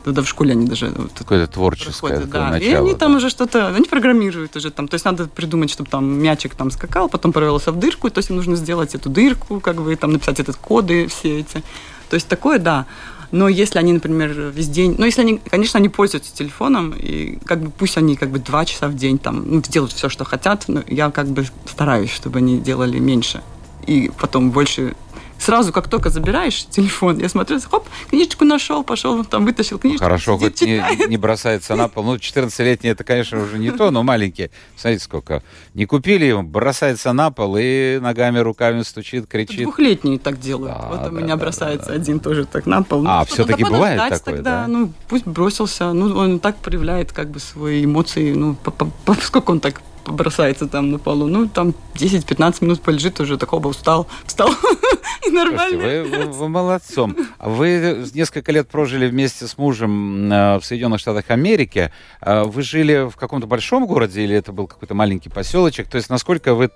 [0.04, 2.48] Тогда в школе они даже Какое-то творческое проходят, да.
[2.58, 2.78] И начало.
[2.78, 3.18] они там да.
[3.18, 4.88] уже что-то, они программируют уже там.
[4.88, 8.30] То есть надо придумать, чтобы там мячик там скакал, потом провелся в дырку, то есть
[8.30, 11.62] им нужно сделать эту дырку, как бы там написать этот коды все эти.
[12.10, 12.86] То есть такое, да.
[13.30, 17.60] Но если они, например, весь день, ну если они, конечно, они пользуются телефоном и как
[17.60, 20.64] бы пусть они как бы два часа в день там ну, делают все, что хотят,
[20.68, 23.42] но я как бы стараюсь, чтобы они делали меньше
[23.88, 24.94] и потом больше
[25.38, 30.04] Сразу, как только забираешь телефон, я смотрю, хоп, книжечку нашел, пошел, там вытащил книжечку.
[30.04, 32.04] Хорошо, хоть не, не бросается на пол.
[32.04, 34.50] Ну, 14-летний это, конечно, уже не то, но маленькие.
[34.76, 35.42] Смотрите, сколько.
[35.74, 39.62] Не купили его, бросается на пол и ногами, руками стучит, кричит.
[39.62, 40.76] Двухлетние так делают.
[40.76, 42.00] Да, вот у да, меня да, бросается да, да.
[42.00, 43.04] один тоже так на пол.
[43.06, 44.62] А, что, всё-таки надо бывает такое, тогда.
[44.62, 44.66] да?
[44.66, 45.92] Ну, пусть бросился.
[45.92, 48.32] Ну, он так проявляет как бы свои эмоции.
[48.32, 49.80] Ну, по- по- по- сколько он так
[50.12, 51.26] бросается там на полу?
[51.26, 54.50] Ну, там 10-15 минут полежит уже, так оба устал, встал.
[55.26, 55.78] И нормально.
[55.82, 57.16] вы, вы- вы молодцом.
[57.40, 61.92] Вы несколько лет прожили вместе с мужем э, в Соединенных Штатах Америки.
[62.20, 65.88] А Вы жили в каком-то большом городе или это был какой-то маленький поселочек?
[65.88, 66.70] То есть насколько вы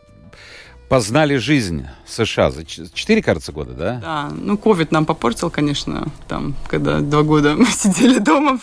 [0.89, 3.99] познали жизнь США за четыре, кажется, года, да?
[4.03, 8.61] Да, ну, ковид нам попортил, конечно, там, когда два года мы сидели дома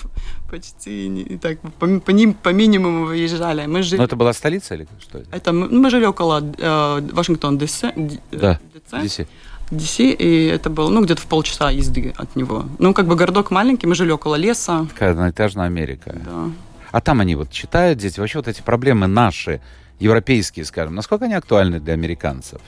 [0.49, 3.65] почти, и так, по, по, ним, по минимуму выезжали.
[3.65, 3.97] Мы жили...
[3.97, 5.35] Но это была столица или что это?
[5.35, 7.81] Это мы, мы жили около э, Вашингтон, ДС.
[8.31, 8.59] Да,
[8.91, 9.27] DC.
[9.71, 12.65] DC, и это было, ну, где-то в полчаса езды от него.
[12.79, 14.87] Ну, как бы городок маленький, мы жили около леса.
[14.93, 16.15] Такая одноэтажная Америка.
[16.25, 16.51] Да.
[16.91, 19.61] А там они вот читают дети, вообще вот эти проблемы наши,
[19.99, 22.61] европейские, скажем, насколько они актуальны для американцев?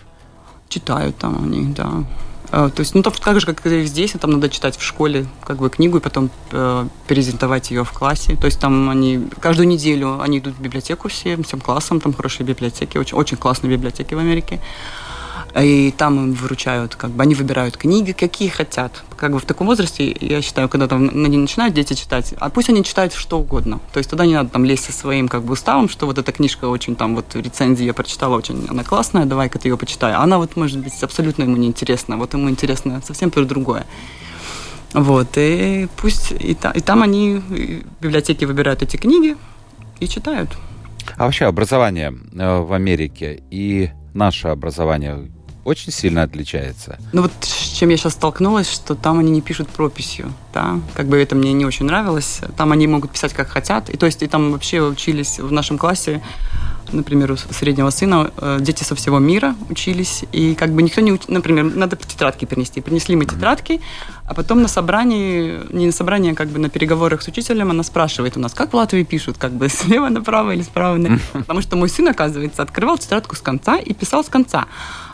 [0.69, 2.03] Читают там они, да.
[2.51, 5.25] А, то есть, ну, там так же, как и здесь, там надо читать в школе
[5.45, 8.35] как бы книгу и потом э, презентовать ее в классе.
[8.35, 12.45] То есть там они каждую неделю они идут в библиотеку все, всем классом, там хорошие
[12.45, 14.59] библиотеки, очень, очень классные библиотеки в Америке.
[15.59, 19.03] И там им выручают, как бы они выбирают книги, какие хотят.
[19.17, 22.69] Как бы в таком возрасте, я считаю, когда там они начинают дети читать, а пусть
[22.69, 23.79] они читают что угодно.
[23.91, 26.31] То есть туда не надо там лезть со своим как бы уставом, что вот эта
[26.31, 30.13] книжка очень там вот рецензии я прочитала очень, она классная, давай-ка ты ее почитай.
[30.13, 32.17] Она вот может быть абсолютно ему не интересна.
[32.17, 33.85] Вот ему интересно совсем про другое.
[34.93, 39.37] Вот, и пусть и, та, и там они в библиотеке выбирают эти книги
[39.99, 40.49] и читают.
[41.17, 45.31] А вообще образование э, в Америке и наше образование
[45.63, 46.99] очень сильно отличается.
[47.13, 51.07] Ну вот с чем я сейчас столкнулась, что там они не пишут прописью, да, как
[51.07, 52.41] бы это мне не очень нравилось.
[52.57, 55.77] Там они могут писать как хотят, и то есть и там вообще учились в нашем
[55.77, 56.21] классе
[56.93, 61.11] например, у среднего сына э, дети со всего мира учились, и как бы никто не
[61.11, 61.21] уч...
[61.27, 62.81] Например, надо тетрадки принести.
[62.81, 63.81] Принесли мы тетрадки,
[64.31, 67.83] а потом на собрании, не на собрании, а как бы на переговорах с учителем она
[67.83, 71.19] спрашивает у нас, как в Латвии пишут, как бы слева направо или справа налево.
[71.33, 74.67] Потому что мой сын, оказывается, открывал тетрадку с конца и писал с конца.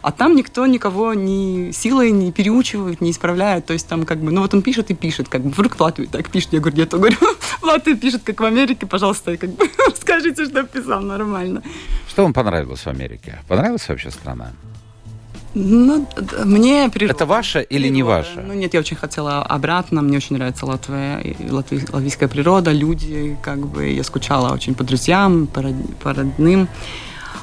[0.04, 3.66] А там никто никого ни силой не переучивает, не исправляет.
[3.66, 5.82] То есть там как бы, ну вот он пишет и пишет, как бы вдруг в
[5.82, 6.54] Латвии так пишет.
[6.54, 7.18] Я говорю, нет, я говорю,
[7.62, 9.68] в Латвии пишет, как в Америке, пожалуйста, как бы
[10.00, 11.64] скажите, что писал нормально.
[12.08, 13.40] Что вам понравилось в Америке?
[13.48, 14.52] Понравилась вообще страна?
[15.60, 16.08] Ну,
[16.46, 17.14] мне природа.
[17.16, 17.96] Это ваша или природа.
[17.96, 18.44] не ваша?
[18.48, 20.02] Ну, нет, я очень хотела обратно.
[20.02, 23.90] Мне очень нравится Латвия, латви, латвийская природа, люди, как бы.
[23.90, 25.64] Я скучала очень по друзьям, по,
[26.04, 26.68] по родным.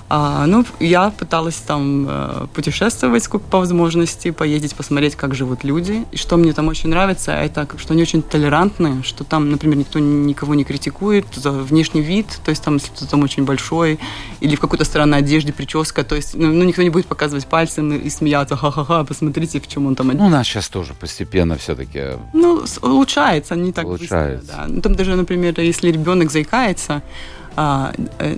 [0.09, 6.05] А, ну, я пыталась там э, путешествовать сколько по возможности, поездить, посмотреть, как живут люди.
[6.13, 9.99] И что мне там очень нравится, это что они очень толерантны, что там, например, никто
[9.99, 13.99] никого не критикует за внешний вид, то есть там, если кто там очень большой,
[14.41, 17.93] или в какой-то странной одежде, прическа, то есть, ну, ну никто не будет показывать пальцем
[17.93, 20.09] и, и смеяться, ха-ха-ха, посмотрите, в чем он там.
[20.09, 22.19] Ну, у нас сейчас тоже постепенно все-таки...
[22.35, 24.39] Ну, улучшается, не так улучшается.
[24.39, 24.67] быстро, да.
[24.69, 27.44] Ну, там даже, например, если ребенок заикается, э,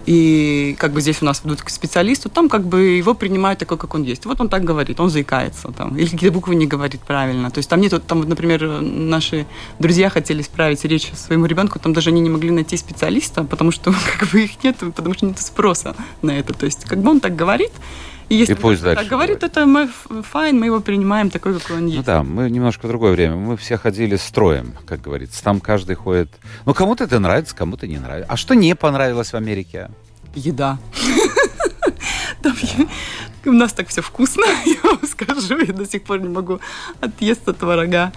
[0.07, 3.79] и как бы здесь у нас ведут к специалисту, там как бы его принимают такой,
[3.79, 4.26] как он есть.
[4.26, 7.50] Вот он так говорит, он заикается там, или какие-то буквы не говорит правильно.
[7.50, 9.46] То есть там нет, там, например, наши
[9.79, 13.94] друзья хотели исправить речь своему ребенку, там даже они не могли найти специалиста, потому что
[14.18, 16.52] как бы их нет, потому что нет спроса на это.
[16.52, 17.72] То есть как бы он так говорит,
[18.29, 19.89] и если и пусть так говорит, это мы
[20.23, 21.99] файн, мы его принимаем такой, какой он ну есть.
[21.99, 23.37] Ну да, мы немножко в другое время.
[23.37, 25.43] Мы все ходили строем, как говорится.
[25.43, 26.31] Там каждый ходит.
[26.65, 28.31] Ну, кому-то это нравится, кому-то не нравится.
[28.31, 29.91] А что не понравилось в Америке?
[30.35, 30.79] Еда.
[32.43, 32.55] Там
[33.49, 35.59] у нас так все вкусно, я вам скажу.
[35.59, 36.61] Я до сих пор не могу
[37.01, 38.13] отъесться творога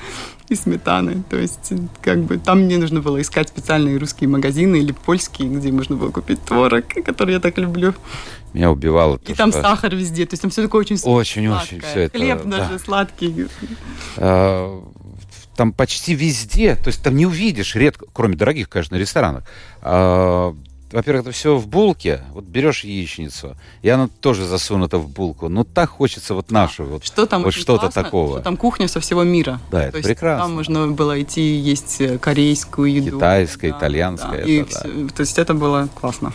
[0.50, 1.24] и сметаны.
[1.30, 5.72] То есть, как бы, там мне нужно было искать специальные русские магазины или польские, где
[5.72, 7.94] можно было купить творог, который я так люблю.
[8.54, 9.62] Меня убивало то, И там что...
[9.62, 12.18] сахар везде, то есть там все такое очень Очень-очень все это...
[12.18, 12.58] Хлеб да.
[12.58, 13.48] даже сладкий.
[14.18, 14.84] А,
[15.56, 19.44] там почти везде, то есть там не увидишь, редко, кроме дорогих, конечно, ресторанов,
[19.82, 20.56] а,
[20.91, 22.23] во-первых, это все в булке.
[22.32, 25.49] Вот берешь яичницу, и она тоже засунута в булку.
[25.49, 28.38] Ну, так хочется вот нашу, вот, что там вот что-то такого.
[28.38, 29.60] Что там кухня со всего мира.
[29.71, 30.45] Да, это То прекрасно.
[30.45, 33.17] Там можно было идти есть э, корейскую еду.
[33.17, 34.43] Китайская, да, итальянская.
[34.43, 34.49] Да.
[34.49, 35.13] И, да.
[35.15, 36.34] То есть это было классно.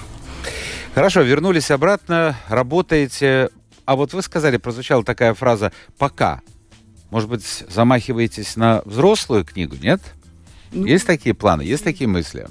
[0.95, 3.51] Хорошо, вернулись обратно, работаете.
[3.85, 6.41] А вот вы сказали, прозвучала такая фраза «пока».
[7.11, 10.01] Может быть, замахиваетесь на взрослую книгу, нет?
[10.73, 12.49] Ну, есть такие планы, есть такие мысли?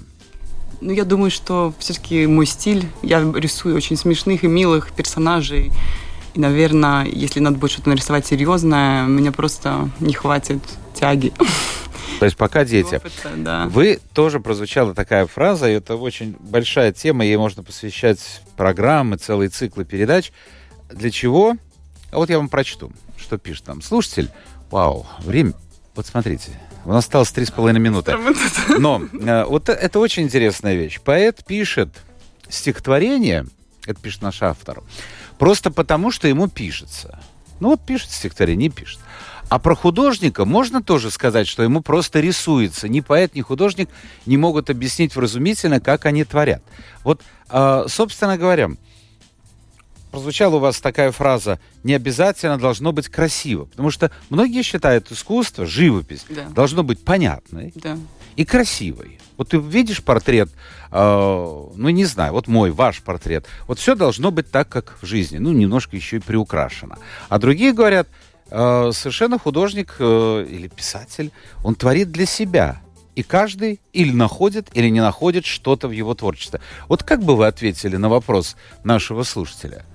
[0.81, 5.71] Ну, я думаю, что все-таки мой стиль, я рисую очень смешных и милых персонажей.
[6.33, 10.61] И, наверное, если надо будет что-то нарисовать серьезное, мне просто не хватит
[10.93, 11.31] тяги.
[12.19, 12.95] То есть пока дети.
[12.95, 13.67] Опыта, да.
[13.67, 19.49] Вы тоже прозвучала такая фраза, и это очень большая тема, ей можно посвящать программы, целые
[19.49, 20.31] циклы передач.
[20.91, 21.55] Для чего?
[22.11, 24.29] А вот я вам прочту, что пишет там слушатель.
[24.71, 25.53] Вау, время...
[25.95, 26.49] Вот смотрите,
[26.85, 28.15] у нас осталось три с половиной минуты.
[28.79, 30.99] Но э, вот это очень интересная вещь.
[30.99, 31.89] Поэт пишет
[32.49, 33.45] стихотворение,
[33.85, 34.81] это пишет наш автор,
[35.37, 37.19] просто потому, что ему пишется.
[37.59, 38.99] Ну вот пишет стихотворение, не пишет.
[39.49, 42.87] А про художника можно тоже сказать, что ему просто рисуется.
[42.87, 43.89] Ни поэт, ни художник
[44.25, 46.63] не могут объяснить вразумительно, как они творят.
[47.03, 48.71] Вот, э, собственно говоря,
[50.13, 55.65] прозвучала у вас такая фраза «не обязательно должно быть красиво», потому что многие считают искусство,
[55.65, 56.43] живопись, Да.
[56.49, 57.97] должно быть понятной Да.
[58.35, 59.19] и красивой.
[59.37, 60.49] Вот ты видишь портрет,
[60.91, 65.05] э, ну, не знаю, вот мой, ваш портрет, вот все должно быть так, как в
[65.07, 66.99] жизни, ну, немножко еще и приукрашено.
[67.29, 68.07] А другие говорят,
[68.51, 71.31] э, совершенно художник э, или писатель,
[71.63, 72.81] он творит для себя.
[73.15, 76.59] И каждый или находит, или не находит что-то в его творчестве.
[76.87, 79.85] Вот как бы вы ответили на вопрос нашего слушателя?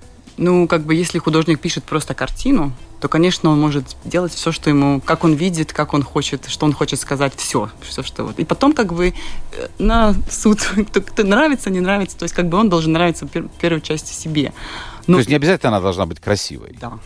[0.41, 2.71] Ну, как бы, если художник пишет просто картину,
[3.01, 6.65] то, конечно, он может делать все, что ему, как он видит, как он хочет, что
[6.65, 8.39] он хочет сказать, все, все, что вот.
[8.39, 9.13] И потом, как бы,
[9.51, 10.59] э, на суд,
[10.89, 13.81] кто, кто нравится, не нравится, то есть, как бы, он должен нравиться в пер- первую
[13.81, 14.53] часть себе.
[15.07, 16.73] Ну, То есть не обязательно она должна быть красивой.
[16.79, 16.99] Да.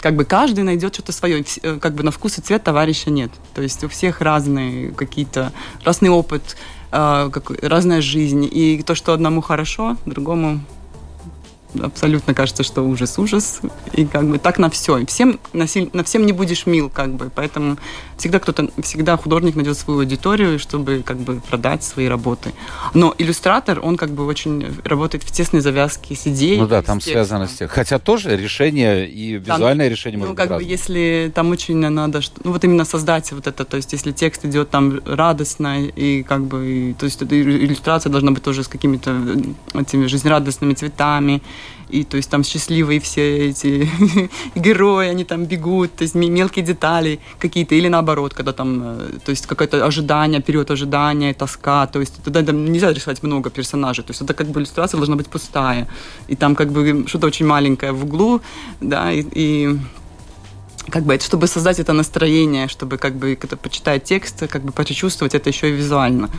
[0.00, 1.44] Как бы каждый найдет что-то свое.
[1.62, 3.30] Э, Как бы на вкус и цвет товарища нет.
[3.54, 5.52] То есть у всех разные какие-то,
[5.84, 6.56] разный опыт,
[6.90, 8.48] э, какой- разная жизнь.
[8.50, 10.60] И то, что одному хорошо, другому
[11.82, 13.60] абсолютно кажется, что ужас-ужас.
[13.92, 15.04] И как бы так на все.
[15.06, 17.30] Всем, на, на всем не будешь мил, как бы.
[17.34, 17.76] Поэтому
[18.16, 22.52] всегда кто-то, всегда художник найдет свою аудиторию, чтобы как бы продать свои работы.
[22.94, 26.58] Но иллюстратор, он как бы очень работает в тесной завязке с идеей.
[26.58, 27.68] Ну да, там связано с тем.
[27.68, 32.20] Хотя тоже решение и визуальное решение Ну, может как быть бы, если там очень надо,
[32.22, 36.22] что- ну, вот именно создать вот это, то есть, если текст идет там радостно, и
[36.22, 39.10] как бы, и- то есть, иллюстрация должна быть тоже с какими-то
[39.74, 41.42] э, этими жизнерадостными цветами,
[41.88, 43.88] и, то есть, там счастливые все эти
[44.54, 49.18] герои, они там бегут, то есть, ме- мелкие детали какие-то, или наоборот, когда там, э,
[49.24, 54.04] то есть, какое-то ожидание, период ожидания, тоска, то есть, тогда там нельзя рисовать много персонажей,
[54.04, 55.86] то есть, это как бы иллюстрация должна быть пустая,
[56.28, 58.40] и там как бы что-то очень маленькое в углу,
[58.80, 59.78] да, и- и
[60.90, 65.34] как бы, чтобы создать это настроение, чтобы как бы, когда почитать текст, как бы почувствовать
[65.34, 66.30] это еще и визуально.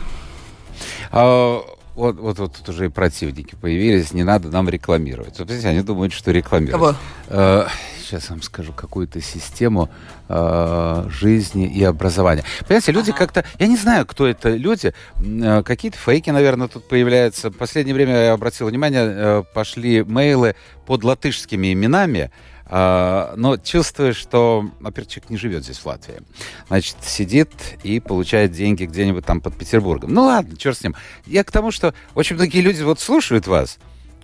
[1.12, 1.60] А,
[1.98, 5.38] вот, вот, вот тут уже и противники появились, не надо нам рекламировать.
[5.38, 6.96] Вот, видите, они думают, что рекламируют.
[7.28, 7.66] Э,
[8.00, 9.90] сейчас вам скажу какую-то систему
[10.28, 12.44] э, жизни и образования.
[12.60, 13.44] Понимаете, люди как-то...
[13.58, 14.94] Я не знаю, кто это люди.
[15.20, 17.50] э, Какие-то фейки, наверное, тут появляются.
[17.50, 20.54] В последнее время я обратил внимание, э, пошли мейлы
[20.86, 22.30] под латышскими именами.
[22.70, 26.20] А, но чувствую, что, во-первых, человек не живет здесь, в Латвии.
[26.68, 27.50] Значит, сидит
[27.82, 30.12] и получает деньги где-нибудь там под Петербургом.
[30.12, 30.94] Ну ладно, черт с ним.
[31.26, 33.78] Я к тому, что очень многие люди вот слушают вас.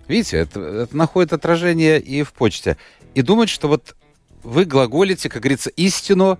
[0.07, 2.77] Видите, это, это находит отражение и в почте.
[3.15, 3.95] И думают, что вот
[4.43, 6.37] вы глаголите, как говорится, истину,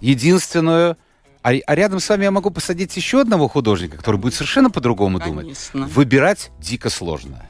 [0.00, 0.98] единственную,
[1.42, 5.20] а, а рядом с вами я могу посадить еще одного художника, который будет совершенно по-другому
[5.20, 5.70] думать.
[5.72, 7.46] Выбирать дико сложно.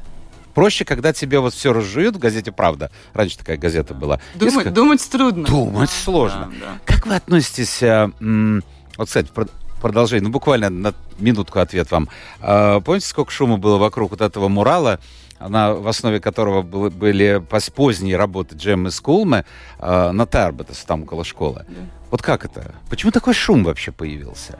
[0.56, 2.90] Проще, когда тебе вот все разжуют в газете «Правда».
[3.12, 4.20] Раньше такая газета была.
[4.36, 5.44] Думать, ска- думать трудно.
[5.46, 6.50] Думать Да, сложно.
[6.60, 6.78] да, да.
[6.86, 7.82] Как вы относитесь...
[7.82, 8.64] э, м,
[8.96, 9.48] вот, кстати, про-
[9.82, 12.08] продолжение, ну, буквально на минутку ответ вам.
[12.40, 14.98] А, помните, сколько шума было вокруг вот этого мурала,
[15.38, 17.44] на, в основе которого было- были
[17.74, 19.44] поздние работы Джеммы Скулмы
[19.78, 21.66] э, на Тарбетас, там около школы?
[21.68, 21.74] Да.
[22.10, 22.74] Вот как это?
[22.88, 24.58] Почему такой шум вообще появился?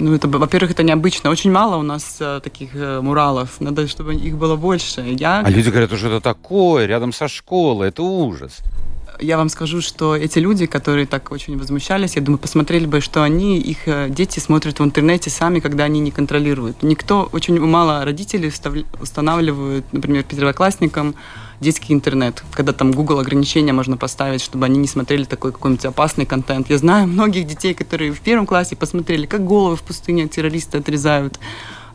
[0.00, 1.30] Ну, это, во-первых, это необычно.
[1.30, 3.60] Очень мало у нас э, таких э, муралов.
[3.60, 5.02] Надо, чтобы их было больше.
[5.02, 8.60] Я, А люди говорят, что это такое, рядом со школой, это ужас.
[9.20, 13.22] я вам скажу, что эти люди, которые так очень возмущались, я думаю, посмотрели бы, что
[13.22, 16.82] они, их э, дети смотрят в интернете сами, когда они не контролируют.
[16.82, 18.50] Никто, очень мало родителей
[19.00, 21.14] устанавливают, например, первоклассникам
[21.60, 26.26] детский интернет, когда там Google ограничения можно поставить, чтобы они не смотрели такой какой-нибудь опасный
[26.26, 26.70] контент.
[26.70, 31.38] Я знаю многих детей, которые в первом классе посмотрели, как головы в пустыне террористы отрезают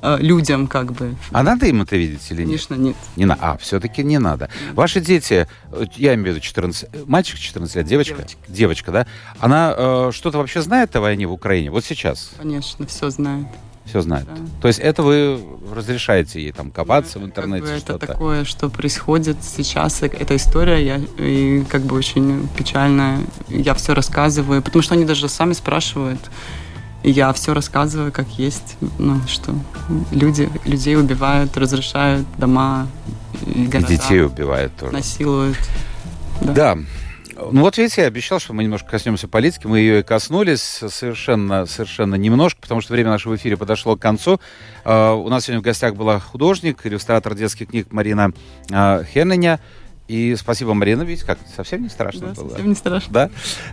[0.02, 1.16] э, людям, как бы.
[1.32, 2.48] А надо им это видеть или нет?
[2.48, 2.96] Конечно, нет.
[3.16, 3.38] Не на...
[3.42, 4.50] А, все-таки не надо.
[4.74, 6.90] Ваши дети, э, я имею в виду 14...
[6.92, 8.16] э, Мальчик 14 лет, девочка?
[8.18, 8.38] Девочка.
[8.48, 9.08] Девочка, да?
[9.40, 11.72] Она э, что-то вообще знает о войне в Украине?
[11.72, 13.48] Вот сейчас Конечно, все знают.
[13.86, 14.26] Все знает.
[14.26, 14.42] Да.
[14.62, 15.40] То есть это вы
[15.74, 18.08] разрешаете ей там копаться в Как интернете, бы это что-то?
[18.08, 23.20] такое, что происходит сейчас, э, эта история, я, и как бы очень печальная.
[23.50, 26.20] Я все рассказываю, потому что они даже сами спрашивают.
[27.04, 28.78] И я все рассказываю, как есть.
[28.98, 29.54] Ну, что
[30.12, 32.88] люди, людей убивают, разрушают дома,
[33.46, 34.92] и, И города, детей убивают тоже.
[34.94, 35.58] насилуют.
[36.42, 36.76] Да.
[37.38, 39.68] Ну вот видите, я обещал, что мы немножко коснемся политики.
[39.68, 44.40] Мы ее и коснулись совершенно, совершенно немножко, потому что время нашего эфира подошло к концу.
[44.86, 48.32] Э, у нас сегодня в гостях была художник, иллюстратор детских книг Марина
[48.72, 49.60] э, Хенненя.
[50.08, 52.50] И спасибо, Марина, ведь как совсем не страшно Да, было.
[52.50, 53.12] совсем не страшно.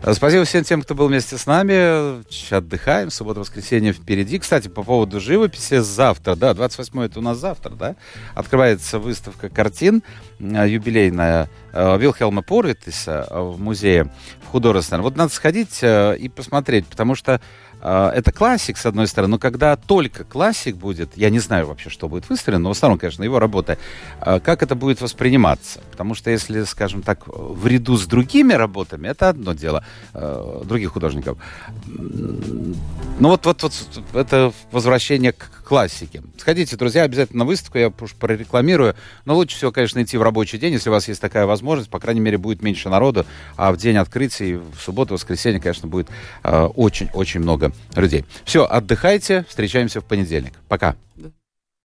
[0.03, 0.15] Да.
[0.15, 2.23] Спасибо всем тем, кто был вместе с нами.
[2.55, 3.11] Отдыхаем.
[3.11, 4.39] Суббота-воскресенье впереди.
[4.39, 7.97] Кстати, по поводу живописи, завтра, да, 28 это у нас завтра, да,
[8.35, 10.03] открывается выставка картин
[10.41, 14.11] э, юбилейная э, Вилхелма Порвитиса в музее
[14.43, 15.03] в художественном.
[15.03, 17.41] Вот надо сходить э, и посмотреть, потому что
[17.83, 22.09] это классик, с одной стороны, но когда только классик будет, я не знаю вообще, что
[22.09, 23.77] будет выстроено, но в основном, конечно, его работа,
[24.21, 25.81] э, как это будет восприниматься?
[25.91, 30.93] Потому что если, скажем так, в ряду с другими работами, это одно дело, э, других
[30.93, 31.39] художников.
[31.87, 33.75] Ну вот, вот, вот
[34.15, 36.23] это возвращение к классике.
[36.39, 38.95] Сходите, друзья, обязательно на выставку, я уж прорекламирую.
[39.25, 41.91] Но лучше всего, конечно, идти в рабочий день, если у вас есть такая возможность.
[41.91, 43.27] По крайней мере, будет меньше народу,
[43.57, 46.09] а в день открытия, в субботу, воскресенье, конечно, будет
[46.43, 48.25] очень-очень много людей.
[48.45, 50.55] Все, отдыхайте, встречаемся в понедельник.
[50.69, 50.97] Пока.